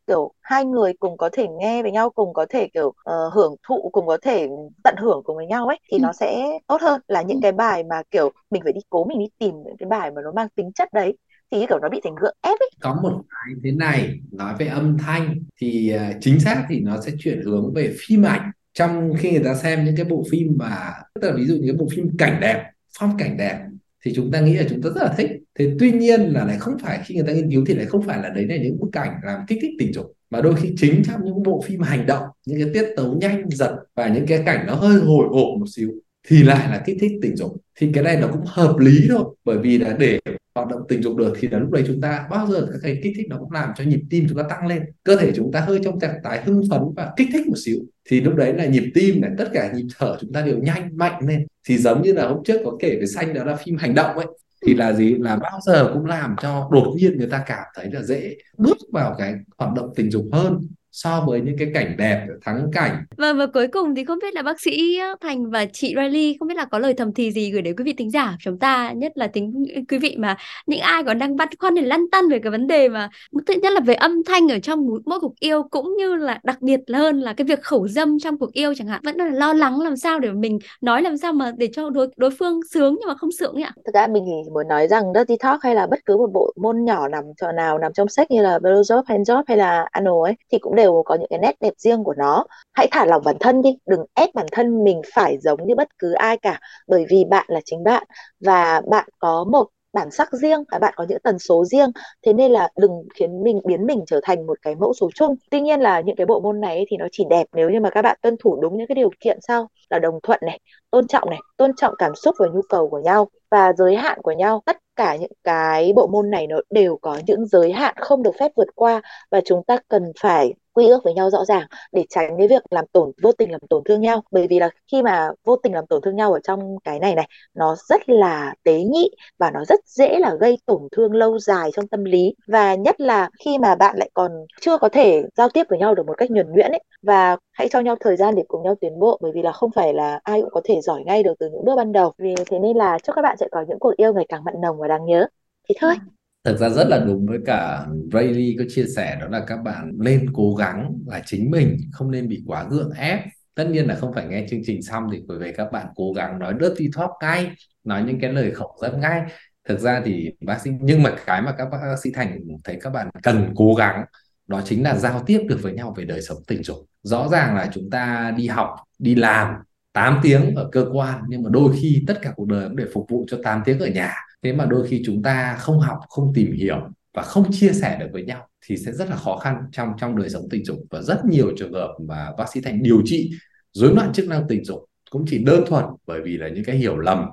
kiểu 0.06 0.32
hai 0.40 0.64
người 0.64 0.92
cùng 1.00 1.16
có 1.16 1.28
thể 1.32 1.46
nghe 1.48 1.82
với 1.82 1.92
nhau 1.92 2.10
cùng 2.10 2.32
có 2.34 2.46
thể 2.50 2.68
kiểu 2.74 2.92
ờ, 3.04 3.28
hưởng 3.28 3.54
thụ 3.68 3.90
cùng 3.92 4.06
có 4.06 4.18
thể 4.22 4.48
tận 4.84 4.94
hưởng 4.98 5.20
cùng 5.24 5.36
với 5.36 5.46
nhau 5.46 5.66
ấy 5.68 5.78
thì 5.92 5.98
Ừ. 5.98 6.02
nó 6.02 6.12
sẽ 6.12 6.58
tốt 6.66 6.80
hơn 6.82 7.00
là 7.08 7.22
Ừ. 7.28 7.28
những 7.28 7.40
cái 7.40 7.52
bài 7.52 7.84
mà 7.84 8.02
kiểu 8.10 8.32
mình 8.50 8.62
phải 8.64 8.72
đi 8.72 8.80
cố 8.90 9.04
mình 9.04 9.18
đi 9.18 9.26
tìm 9.38 9.54
những 9.64 9.76
cái 9.78 9.88
bài 9.88 10.10
mà 10.10 10.22
nó 10.22 10.32
mang 10.32 10.48
tính 10.48 10.72
chất 10.74 10.88
đấy 10.92 11.18
thì 11.50 11.66
kiểu 11.68 11.78
nó 11.82 11.88
bị 11.88 12.00
thành 12.04 12.14
gượng 12.20 12.34
ép 12.42 12.60
ấy. 12.60 12.70
Có 12.80 13.00
một 13.02 13.22
cái 13.30 13.54
thế 13.64 13.72
này, 13.72 14.20
nói 14.32 14.54
về 14.58 14.66
âm 14.66 14.98
thanh, 14.98 15.38
thì 15.60 15.90
à, 15.90 16.12
chính 16.20 16.40
xác 16.40 16.66
thì 16.68 16.80
nó 16.80 17.00
sẽ 17.00 17.12
chuyển 17.18 17.42
hướng 17.42 17.72
về 17.74 17.94
phim 17.98 18.22
ảnh. 18.22 18.50
Trong 18.72 19.12
khi 19.18 19.30
người 19.30 19.44
ta 19.44 19.54
xem 19.54 19.84
những 19.84 19.96
cái 19.96 20.04
bộ 20.04 20.24
phim 20.30 20.52
mà, 20.56 20.92
tức 21.14 21.28
là 21.28 21.36
ví 21.36 21.46
dụ 21.46 21.54
như 21.54 21.66
cái 21.66 21.76
bộ 21.76 21.88
phim 21.92 22.16
cảnh 22.18 22.38
đẹp, 22.40 22.64
phong 22.98 23.16
cảnh 23.18 23.36
đẹp, 23.36 23.58
thì 24.04 24.12
chúng 24.14 24.30
ta 24.30 24.40
nghĩ 24.40 24.54
là 24.54 24.64
chúng 24.70 24.82
ta 24.82 24.90
rất 24.94 25.02
là 25.02 25.14
thích. 25.16 25.30
Thế 25.58 25.76
tuy 25.78 25.92
nhiên 25.92 26.20
là 26.20 26.44
lại 26.44 26.56
không 26.58 26.78
phải, 26.78 27.00
khi 27.04 27.14
người 27.14 27.26
ta 27.26 27.32
nghiên 27.32 27.50
cứu 27.50 27.64
thì 27.66 27.74
lại 27.74 27.86
không 27.86 28.02
phải 28.02 28.22
là 28.22 28.28
đấy 28.28 28.46
là 28.46 28.56
những 28.56 28.80
bức 28.80 28.88
cảnh 28.92 29.14
làm 29.24 29.40
kích 29.48 29.58
thích 29.62 29.70
tình 29.78 29.92
dục, 29.92 30.12
mà 30.30 30.40
đôi 30.40 30.56
khi 30.56 30.74
chính 30.76 31.02
trong 31.04 31.24
những 31.24 31.42
bộ 31.42 31.62
phim 31.66 31.80
hành 31.80 32.06
động, 32.06 32.24
những 32.46 32.58
cái 32.60 32.70
tiết 32.74 32.94
tấu 32.96 33.14
nhanh, 33.14 33.50
giật 33.50 33.76
và 33.94 34.08
những 34.08 34.26
cái 34.26 34.42
cảnh 34.46 34.66
nó 34.66 34.74
hơi 34.74 35.00
hồi 35.00 35.26
hộp 35.30 35.58
một 35.58 35.66
xíu 35.76 35.90
thì 36.28 36.42
lại 36.42 36.68
là 36.70 36.82
kích 36.86 36.96
thích 37.00 37.12
tình 37.22 37.36
dục. 37.36 37.56
Thì 37.78 37.90
cái 37.94 38.04
này 38.04 38.16
nó 38.20 38.28
cũng 38.28 38.44
hợp 38.46 38.76
lý 38.78 39.06
thôi, 39.08 39.24
bởi 39.44 39.58
vì 39.58 39.78
là 39.78 39.96
để 39.98 40.20
hoạt 40.54 40.68
động 40.68 40.80
tình 40.88 41.02
dục 41.02 41.16
được 41.16 41.34
thì 41.40 41.48
là 41.48 41.58
lúc 41.58 41.70
đấy 41.70 41.84
chúng 41.86 42.00
ta, 42.00 42.26
bao 42.30 42.46
giờ 42.46 42.66
các 42.72 42.78
cái 42.82 42.98
kích 43.02 43.12
thích 43.16 43.26
nó 43.28 43.38
cũng 43.38 43.52
làm 43.52 43.70
cho 43.76 43.84
nhịp 43.84 44.00
tim 44.10 44.26
chúng 44.28 44.38
ta 44.38 44.44
tăng 44.50 44.66
lên. 44.66 44.82
Cơ 45.04 45.16
thể 45.16 45.32
chúng 45.34 45.52
ta 45.52 45.60
hơi 45.60 45.80
trong 45.84 46.00
trạng 46.00 46.16
thái 46.24 46.42
hưng 46.44 46.62
phấn 46.70 46.80
và 46.96 47.12
kích 47.16 47.28
thích 47.32 47.46
một 47.46 47.56
xíu. 47.64 47.78
Thì 48.08 48.20
lúc 48.20 48.34
đấy 48.34 48.54
là 48.54 48.66
nhịp 48.66 48.90
tim 48.94 49.20
này, 49.20 49.30
tất 49.38 49.48
cả 49.52 49.72
nhịp 49.74 49.86
thở 49.98 50.16
chúng 50.20 50.32
ta 50.32 50.42
đều 50.42 50.58
nhanh, 50.58 50.96
mạnh 50.96 51.26
lên. 51.28 51.46
Thì 51.68 51.78
giống 51.78 52.02
như 52.02 52.12
là 52.12 52.28
hôm 52.28 52.44
trước 52.44 52.60
có 52.64 52.76
kể 52.80 52.96
về 53.00 53.06
xanh 53.06 53.34
đó 53.34 53.44
là 53.44 53.56
phim 53.56 53.76
hành 53.76 53.94
động 53.94 54.16
ấy, 54.16 54.26
thì 54.66 54.74
là 54.74 54.92
gì? 54.92 55.14
Là 55.14 55.36
bao 55.36 55.60
giờ 55.66 55.90
cũng 55.94 56.04
làm 56.04 56.36
cho 56.42 56.68
đột 56.72 56.94
nhiên 56.96 57.18
người 57.18 57.28
ta 57.28 57.44
cảm 57.46 57.64
thấy 57.74 57.90
là 57.92 58.02
dễ 58.02 58.36
bước 58.58 58.76
vào 58.92 59.14
cái 59.18 59.34
hoạt 59.58 59.74
động 59.74 59.90
tình 59.96 60.10
dục 60.10 60.26
hơn 60.32 60.60
so 60.92 61.24
với 61.26 61.40
những 61.40 61.56
cái 61.58 61.68
cảnh 61.74 61.96
đẹp 61.98 62.26
thắng 62.44 62.70
cảnh 62.72 63.04
Và 63.16 63.32
và 63.32 63.46
cuối 63.46 63.68
cùng 63.68 63.94
thì 63.94 64.04
không 64.04 64.18
biết 64.22 64.34
là 64.34 64.42
bác 64.42 64.60
sĩ 64.60 65.00
Thành 65.20 65.50
và 65.50 65.66
chị 65.72 65.94
Riley 65.96 66.36
không 66.38 66.48
biết 66.48 66.56
là 66.56 66.64
có 66.64 66.78
lời 66.78 66.94
thầm 66.94 67.12
thì 67.14 67.32
gì 67.32 67.50
gửi 67.50 67.62
đến 67.62 67.76
quý 67.76 67.84
vị 67.84 67.94
thính 67.98 68.10
giả 68.10 68.26
của 68.30 68.36
chúng 68.40 68.58
ta 68.58 68.92
nhất 68.92 69.12
là 69.14 69.26
tính 69.26 69.64
quý 69.88 69.98
vị 69.98 70.16
mà 70.18 70.36
những 70.66 70.80
ai 70.80 71.04
còn 71.04 71.18
đang 71.18 71.36
băn 71.36 71.48
khoăn 71.58 71.74
để 71.74 71.82
lăn 71.82 72.10
tăn 72.12 72.28
về 72.28 72.38
cái 72.38 72.50
vấn 72.50 72.66
đề 72.66 72.88
mà 72.88 73.08
thứ 73.46 73.54
nhất 73.62 73.72
là 73.72 73.80
về 73.80 73.94
âm 73.94 74.24
thanh 74.24 74.48
ở 74.48 74.58
trong 74.58 74.86
mỗi, 74.86 75.00
mỗi 75.06 75.20
cuộc 75.20 75.40
yêu 75.40 75.62
cũng 75.62 75.96
như 75.98 76.16
là 76.16 76.40
đặc 76.42 76.62
biệt 76.62 76.80
hơn 76.94 77.20
là 77.20 77.32
cái 77.32 77.44
việc 77.44 77.62
khẩu 77.62 77.88
dâm 77.88 78.18
trong 78.18 78.38
cuộc 78.38 78.52
yêu 78.52 78.74
chẳng 78.74 78.86
hạn 78.86 79.00
vẫn 79.04 79.16
là 79.16 79.26
lo 79.26 79.52
lắng 79.52 79.80
làm 79.80 79.96
sao 79.96 80.18
để 80.18 80.30
mình 80.32 80.58
nói 80.80 81.02
làm 81.02 81.16
sao 81.16 81.32
mà 81.32 81.52
để 81.56 81.68
cho 81.72 81.90
đối 81.90 82.08
đối 82.16 82.30
phương 82.30 82.60
sướng 82.70 82.96
nhưng 83.00 83.08
mà 83.08 83.14
không 83.14 83.32
sượng 83.32 83.54
ấy 83.54 83.62
ạ. 83.62 83.72
thực 83.86 83.94
ra 83.94 84.06
mình 84.06 84.24
thì 84.26 84.50
muốn 84.50 84.68
nói 84.68 84.88
rằng 84.88 85.04
Dirty 85.14 85.36
Talk 85.40 85.62
hay 85.62 85.74
là 85.74 85.86
bất 85.86 85.98
cứ 86.04 86.16
một 86.16 86.30
bộ 86.32 86.52
môn 86.56 86.84
nhỏ 86.84 87.08
nằm 87.08 87.24
cho 87.40 87.52
nào 87.52 87.78
nằm 87.78 87.92
trong 87.92 88.08
sách 88.08 88.30
như 88.30 88.42
là 88.42 88.58
blowjob, 88.58 89.02
handjob 89.02 89.42
hay 89.46 89.56
là 89.56 89.86
anal 89.90 90.14
ấy 90.24 90.34
thì 90.52 90.58
cũng 90.58 90.76
đều 90.76 90.87
có 91.02 91.14
những 91.14 91.28
cái 91.30 91.38
nét 91.38 91.56
đẹp 91.60 91.72
riêng 91.76 92.04
của 92.04 92.14
nó. 92.18 92.44
Hãy 92.72 92.88
thả 92.90 93.06
lỏng 93.06 93.22
bản 93.24 93.36
thân 93.40 93.62
đi, 93.62 93.70
đừng 93.86 94.04
ép 94.14 94.34
bản 94.34 94.46
thân 94.52 94.84
mình 94.84 95.02
phải 95.14 95.38
giống 95.38 95.66
như 95.66 95.74
bất 95.74 95.88
cứ 95.98 96.12
ai 96.12 96.36
cả, 96.38 96.60
bởi 96.86 97.04
vì 97.10 97.24
bạn 97.24 97.46
là 97.48 97.60
chính 97.64 97.84
bạn 97.84 98.06
và 98.40 98.80
bạn 98.90 99.08
có 99.18 99.44
một 99.44 99.68
bản 99.92 100.10
sắc 100.10 100.32
riêng 100.32 100.64
và 100.72 100.78
bạn 100.78 100.94
có 100.96 101.06
những 101.08 101.18
tần 101.24 101.38
số 101.38 101.64
riêng. 101.64 101.90
Thế 102.26 102.32
nên 102.32 102.52
là 102.52 102.68
đừng 102.76 102.90
khiến 103.14 103.42
mình 103.42 103.60
biến 103.64 103.86
mình 103.86 104.04
trở 104.06 104.20
thành 104.22 104.46
một 104.46 104.58
cái 104.62 104.74
mẫu 104.74 104.92
số 104.94 105.10
chung. 105.14 105.34
Tuy 105.50 105.60
nhiên 105.60 105.80
là 105.80 106.00
những 106.00 106.16
cái 106.16 106.26
bộ 106.26 106.40
môn 106.40 106.60
này 106.60 106.84
thì 106.90 106.96
nó 106.96 107.06
chỉ 107.12 107.24
đẹp 107.30 107.46
nếu 107.52 107.70
như 107.70 107.80
mà 107.80 107.90
các 107.90 108.02
bạn 108.02 108.18
tuân 108.22 108.36
thủ 108.42 108.58
đúng 108.60 108.78
những 108.78 108.86
cái 108.86 108.94
điều 108.94 109.10
kiện 109.20 109.38
sau, 109.40 109.68
là 109.90 109.98
đồng 109.98 110.18
thuận 110.22 110.40
này, 110.42 110.60
tôn 110.90 111.06
trọng 111.06 111.30
này, 111.30 111.38
tôn 111.56 111.70
trọng 111.76 111.94
cảm 111.98 112.14
xúc 112.14 112.34
và 112.38 112.46
nhu 112.54 112.60
cầu 112.68 112.88
của 112.88 113.00
nhau 113.00 113.28
và 113.50 113.72
giới 113.72 113.96
hạn 113.96 114.18
của 114.22 114.32
nhau. 114.32 114.62
Tất 114.66 114.76
cả 114.96 115.16
những 115.16 115.32
cái 115.44 115.92
bộ 115.96 116.06
môn 116.06 116.30
này 116.30 116.46
nó 116.46 116.56
đều 116.70 116.98
có 117.02 117.20
những 117.26 117.46
giới 117.46 117.72
hạn 117.72 117.94
không 118.00 118.22
được 118.22 118.32
phép 118.40 118.52
vượt 118.56 118.68
qua 118.74 119.00
và 119.30 119.40
chúng 119.44 119.64
ta 119.64 119.78
cần 119.88 120.12
phải 120.20 120.54
quy 120.78 120.88
ước 120.88 121.04
với 121.04 121.14
nhau 121.14 121.30
rõ 121.30 121.44
ràng 121.44 121.66
để 121.92 122.04
tránh 122.08 122.34
cái 122.38 122.48
việc 122.48 122.62
làm 122.70 122.84
tổn, 122.92 123.10
vô 123.22 123.32
tình 123.32 123.50
làm 123.50 123.60
tổn 123.70 123.82
thương 123.84 124.00
nhau. 124.00 124.22
Bởi 124.30 124.46
vì 124.46 124.58
là 124.58 124.70
khi 124.92 125.02
mà 125.02 125.30
vô 125.44 125.56
tình 125.56 125.74
làm 125.74 125.86
tổn 125.86 126.00
thương 126.02 126.16
nhau 126.16 126.32
ở 126.32 126.40
trong 126.40 126.76
cái 126.84 126.98
này 126.98 127.14
này, 127.14 127.28
nó 127.54 127.76
rất 127.88 128.08
là 128.08 128.54
tế 128.62 128.82
nhị 128.82 129.10
và 129.38 129.50
nó 129.50 129.64
rất 129.64 129.80
dễ 129.86 130.18
là 130.18 130.34
gây 130.40 130.58
tổn 130.66 130.82
thương 130.92 131.12
lâu 131.12 131.38
dài 131.38 131.70
trong 131.74 131.88
tâm 131.88 132.04
lý. 132.04 132.34
Và 132.46 132.74
nhất 132.74 133.00
là 133.00 133.30
khi 133.44 133.58
mà 133.58 133.74
bạn 133.74 133.96
lại 133.98 134.10
còn 134.14 134.32
chưa 134.60 134.78
có 134.78 134.88
thể 134.88 135.22
giao 135.36 135.48
tiếp 135.48 135.66
với 135.70 135.78
nhau 135.78 135.94
được 135.94 136.06
một 136.06 136.14
cách 136.16 136.30
nhuần 136.30 136.52
nhuyễn 136.52 136.70
ấy. 136.70 136.82
Và 137.02 137.36
hãy 137.52 137.68
cho 137.68 137.80
nhau 137.80 137.96
thời 138.00 138.16
gian 138.16 138.34
để 138.34 138.42
cùng 138.48 138.62
nhau 138.62 138.74
tiến 138.80 138.98
bộ, 138.98 139.18
bởi 139.22 139.32
vì 139.34 139.42
là 139.42 139.52
không 139.52 139.70
phải 139.70 139.94
là 139.94 140.20
ai 140.22 140.40
cũng 140.40 140.50
có 140.50 140.60
thể 140.64 140.80
giỏi 140.80 141.02
ngay 141.04 141.22
được 141.22 141.34
từ 141.38 141.50
những 141.50 141.64
bước 141.64 141.76
ban 141.76 141.92
đầu. 141.92 142.12
Vì 142.18 142.34
thế 142.50 142.58
nên 142.58 142.76
là 142.76 142.98
chúc 142.98 143.16
các 143.16 143.22
bạn 143.22 143.36
sẽ 143.40 143.48
có 143.50 143.64
những 143.68 143.78
cuộc 143.78 143.96
yêu 143.96 144.12
ngày 144.12 144.26
càng 144.28 144.44
mặn 144.44 144.54
nồng 144.60 144.78
và 144.78 144.88
đáng 144.88 145.06
nhớ. 145.06 145.26
Thì 145.68 145.74
thôi. 145.80 145.94
Vâng. 145.98 146.17
Thực 146.48 146.58
ra 146.58 146.68
rất 146.68 146.88
là 146.88 146.98
đúng 146.98 147.26
với 147.26 147.38
cả 147.46 147.86
Rayleigh 148.12 148.58
có 148.58 148.64
chia 148.68 148.84
sẻ, 148.96 149.16
đó 149.20 149.26
là 149.28 149.44
các 149.46 149.56
bạn 149.56 149.92
nên 149.98 150.32
cố 150.32 150.54
gắng 150.54 150.92
là 151.06 151.22
chính 151.26 151.50
mình 151.50 151.76
không 151.92 152.10
nên 152.10 152.28
bị 152.28 152.42
quá 152.46 152.66
gượng 152.70 152.90
ép. 152.90 153.20
Tất 153.54 153.68
nhiên 153.70 153.86
là 153.86 153.94
không 153.94 154.12
phải 154.12 154.26
nghe 154.26 154.46
chương 154.50 154.60
trình 154.66 154.82
xong 154.82 155.08
thì 155.12 155.22
quý 155.28 155.36
vị 155.40 155.52
các 155.56 155.72
bạn 155.72 155.86
cố 155.94 156.12
gắng 156.12 156.38
nói 156.38 156.54
dirty 156.60 156.90
talk 156.96 157.10
ngay, 157.22 157.50
nói 157.84 158.02
những 158.02 158.20
cái 158.20 158.32
lời 158.32 158.50
khẩu 158.50 158.76
dâm 158.80 159.00
ngay. 159.00 159.22
Thực 159.68 159.80
ra 159.80 160.02
thì 160.04 160.30
bác 160.40 160.60
sĩ, 160.60 160.70
nhưng 160.80 161.02
mà 161.02 161.14
cái 161.26 161.42
mà 161.42 161.54
các 161.58 161.68
bác 161.72 161.78
sĩ 162.02 162.10
Thành 162.14 162.38
thấy 162.64 162.78
các 162.80 162.90
bạn 162.90 163.08
cần 163.22 163.52
cố 163.56 163.74
gắng, 163.74 164.04
đó 164.46 164.62
chính 164.64 164.82
là 164.82 164.94
giao 164.94 165.22
tiếp 165.26 165.40
được 165.48 165.58
với 165.62 165.72
nhau 165.72 165.94
về 165.96 166.04
đời 166.04 166.22
sống 166.22 166.38
tình 166.46 166.62
dục. 166.62 166.76
Rõ 167.02 167.28
ràng 167.28 167.56
là 167.56 167.70
chúng 167.72 167.90
ta 167.90 168.34
đi 168.36 168.46
học, 168.46 168.70
đi 168.98 169.14
làm 169.14 169.54
8 169.92 170.20
tiếng 170.22 170.54
ở 170.54 170.68
cơ 170.72 170.86
quan, 170.92 171.20
nhưng 171.28 171.42
mà 171.42 171.50
đôi 171.52 171.72
khi 171.80 172.04
tất 172.06 172.22
cả 172.22 172.32
cuộc 172.36 172.46
đời 172.48 172.68
cũng 172.68 172.76
để 172.76 172.84
phục 172.94 173.06
vụ 173.08 173.26
cho 173.28 173.38
8 173.44 173.62
tiếng 173.64 173.78
ở 173.78 173.86
nhà 173.86 174.14
thế 174.42 174.52
mà 174.52 174.64
đôi 174.64 174.86
khi 174.88 175.02
chúng 175.06 175.22
ta 175.22 175.56
không 175.60 175.80
học, 175.80 175.98
không 176.08 176.32
tìm 176.34 176.52
hiểu 176.52 176.76
và 177.14 177.22
không 177.22 177.52
chia 177.52 177.72
sẻ 177.72 177.96
được 178.00 178.06
với 178.12 178.22
nhau 178.22 178.48
thì 178.66 178.76
sẽ 178.76 178.92
rất 178.92 179.10
là 179.10 179.16
khó 179.16 179.36
khăn 179.36 179.56
trong 179.72 179.92
trong 179.98 180.16
đời 180.16 180.30
sống 180.30 180.48
tình 180.50 180.64
dục. 180.64 180.78
Và 180.90 181.02
rất 181.02 181.24
nhiều 181.24 181.52
trường 181.58 181.72
hợp 181.72 181.94
mà 182.08 182.32
bác 182.38 182.44
sĩ 182.52 182.60
Thành 182.60 182.82
điều 182.82 183.02
trị 183.04 183.30
rối 183.72 183.94
loạn 183.94 184.12
chức 184.12 184.28
năng 184.28 184.48
tình 184.48 184.64
dục 184.64 184.84
cũng 185.10 185.24
chỉ 185.28 185.44
đơn 185.44 185.64
thuần 185.66 185.84
bởi 186.06 186.20
vì 186.24 186.36
là 186.36 186.48
những 186.48 186.64
cái 186.64 186.76
hiểu 186.76 186.98
lầm, 186.98 187.26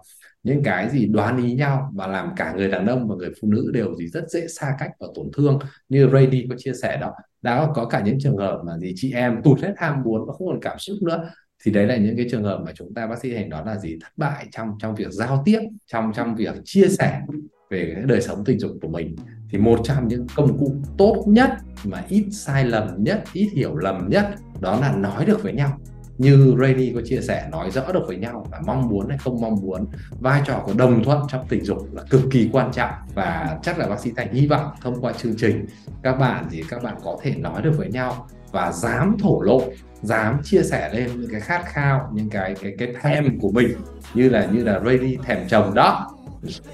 những 0.44 0.64
cái 0.64 0.90
gì 0.90 1.06
đoán 1.06 1.44
ý 1.46 1.54
nhau 1.54 1.92
và 1.94 2.08
làm 2.08 2.30
cả 2.36 2.54
người 2.54 2.68
đàn 2.68 2.86
ông 2.86 3.08
và 3.08 3.16
người 3.16 3.30
phụ 3.42 3.48
nữ 3.48 3.72
đều 3.74 3.96
gì 3.96 4.08
rất 4.08 4.30
dễ 4.30 4.48
xa 4.48 4.76
cách 4.80 4.92
và 5.00 5.08
tổn 5.16 5.30
thương, 5.38 5.60
như 5.90 6.08
Brady 6.08 6.46
có 6.50 6.56
chia 6.58 6.74
sẻ 6.82 6.98
đó. 7.02 7.12
Đã 7.42 7.68
có 7.76 7.86
cả 7.86 8.02
những 8.06 8.18
trường 8.20 8.38
hợp 8.38 8.62
mà 8.66 8.78
gì 8.78 8.94
chị 8.96 9.12
em 9.12 9.42
tụt 9.44 9.60
hết 9.62 9.74
ham 9.78 10.02
muốn 10.04 10.26
và 10.28 10.34
không 10.34 10.48
còn 10.48 10.60
cảm 10.62 10.80
xúc 10.80 10.98
nữa 11.02 11.30
thì 11.66 11.72
đấy 11.72 11.86
là 11.86 11.98
những 11.98 12.18
cái 12.18 12.28
trường 12.32 12.44
hợp 12.44 12.62
mà 12.66 12.72
chúng 12.76 12.94
ta 12.94 13.08
bác 13.08 13.20
sĩ 13.20 13.36
thành 13.36 13.50
đó 13.50 13.64
là 13.66 13.78
gì? 13.78 13.98
Thất 14.02 14.12
bại 14.18 14.48
trong 14.52 14.70
trong 14.80 14.96
việc 14.96 15.12
giao 15.12 15.42
tiếp, 15.46 15.60
trong 15.88 16.12
trong 16.16 16.36
việc 16.36 16.56
chia 16.64 16.88
sẻ 16.88 17.22
về 17.70 17.92
cái 17.96 18.04
đời 18.04 18.22
sống 18.22 18.44
tình 18.46 18.60
dục 18.60 18.72
của 18.82 18.88
mình. 18.88 19.16
Thì 19.50 19.58
một 19.58 19.80
trong 19.84 20.08
những 20.08 20.28
công 20.36 20.58
cụ 20.58 20.76
tốt 20.98 21.24
nhất 21.28 21.50
mà 21.84 22.04
ít 22.10 22.26
sai 22.32 22.66
lầm 22.66 22.88
nhất, 22.98 23.24
ít 23.34 23.50
hiểu 23.54 23.76
lầm 23.76 24.10
nhất, 24.10 24.26
đó 24.60 24.80
là 24.80 24.96
nói 24.96 25.26
được 25.26 25.44
với 25.44 25.54
nhau. 25.54 25.80
Như 26.18 26.56
Rainy 26.60 26.92
có 26.96 27.02
chia 27.06 27.22
sẻ, 27.22 27.48
nói 27.52 27.72
rõ 27.72 27.92
được 27.92 28.04
với 28.08 28.18
nhau 28.18 28.48
là 28.52 28.60
mong 28.66 28.88
muốn 28.90 29.10
hay 29.10 29.18
không 29.18 29.42
mong 29.42 29.56
muốn, 29.62 29.86
vai 30.20 30.42
trò 30.46 30.64
của 30.66 30.74
đồng 30.78 31.04
thuận 31.04 31.20
trong 31.30 31.46
tình 31.50 31.66
dục 31.66 31.94
là 31.94 32.04
cực 32.10 32.22
kỳ 32.32 32.50
quan 32.52 32.72
trọng. 32.72 32.92
Và 33.14 33.60
chắc 33.64 33.80
là 33.80 33.88
bác 33.88 34.00
sĩ 34.00 34.12
Thành 34.16 34.34
hy 34.34 34.48
vọng 34.48 34.68
thông 34.82 35.02
qua 35.02 35.14
chương 35.14 35.36
trình, 35.38 35.66
các 36.04 36.14
bạn 36.14 36.50
gì 36.50 36.64
các 36.70 36.84
bạn 36.84 36.96
có 37.04 37.18
thể 37.22 37.36
nói 37.36 37.62
được 37.62 37.72
với 37.78 37.90
nhau 37.90 38.28
và 38.52 38.72
dám 38.72 39.18
thổ 39.20 39.42
lộ 39.42 39.62
dám 40.02 40.38
chia 40.44 40.64
sẻ 40.64 40.94
lên 40.94 41.10
những 41.22 41.32
cái 41.32 41.42
khát 41.42 41.66
khao 41.66 42.10
những 42.14 42.30
cái 42.30 42.56
cái 42.62 42.76
cái 42.78 42.94
thèm 43.02 43.40
của 43.40 43.52
mình 43.52 43.68
như 44.14 44.30
là 44.30 44.48
như 44.52 44.64
là 44.64 44.80
ready 44.86 45.18
thèm 45.26 45.38
chồng 45.50 45.74
đó 45.74 46.12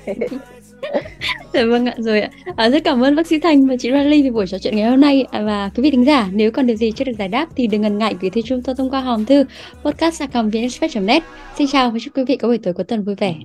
Dạ 1.54 1.66
vâng 1.66 1.86
ạ, 1.86 1.94
rồi 1.98 2.22
ạ. 2.22 2.30
À, 2.56 2.70
rất 2.70 2.84
cảm 2.84 3.04
ơn 3.04 3.16
bác 3.16 3.28
sĩ 3.28 3.40
Thành 3.40 3.68
và 3.68 3.76
chị 3.80 3.92
Riley 3.92 4.24
vì 4.24 4.30
buổi 4.30 4.48
trò 4.48 4.58
chuyện 4.58 4.76
ngày 4.76 4.90
hôm 4.90 5.02
nay. 5.02 5.26
À, 5.32 5.42
và 5.42 5.70
quý 5.76 5.84
vị 5.84 5.92
thính 5.92 6.06
giả, 6.06 6.30
nếu 6.34 6.52
còn 6.52 6.68
điều 6.68 6.78
gì 6.78 6.92
chưa 6.92 7.06
được 7.06 7.12
giải 7.20 7.28
đáp 7.28 7.48
thì 7.56 7.68
đừng 7.68 7.82
ngần 7.82 7.98
ngại 7.98 8.16
gửi 8.22 8.30
thư 8.30 8.42
chúng 8.42 8.62
tôi 8.62 8.76
thông 8.76 8.90
qua 8.90 9.02
hòm 9.02 9.26
thư 9.26 9.46
podcast 9.84 10.22
net 11.02 11.24
Xin 11.58 11.68
chào 11.72 11.92
và 11.92 11.98
chúc 12.02 12.18
quý 12.18 12.24
vị 12.28 12.38
có 12.38 12.48
buổi 12.48 12.58
tối 12.58 12.74
cuối 12.74 12.84
tuần 12.84 13.04
vui 13.04 13.16
vẻ. 13.16 13.36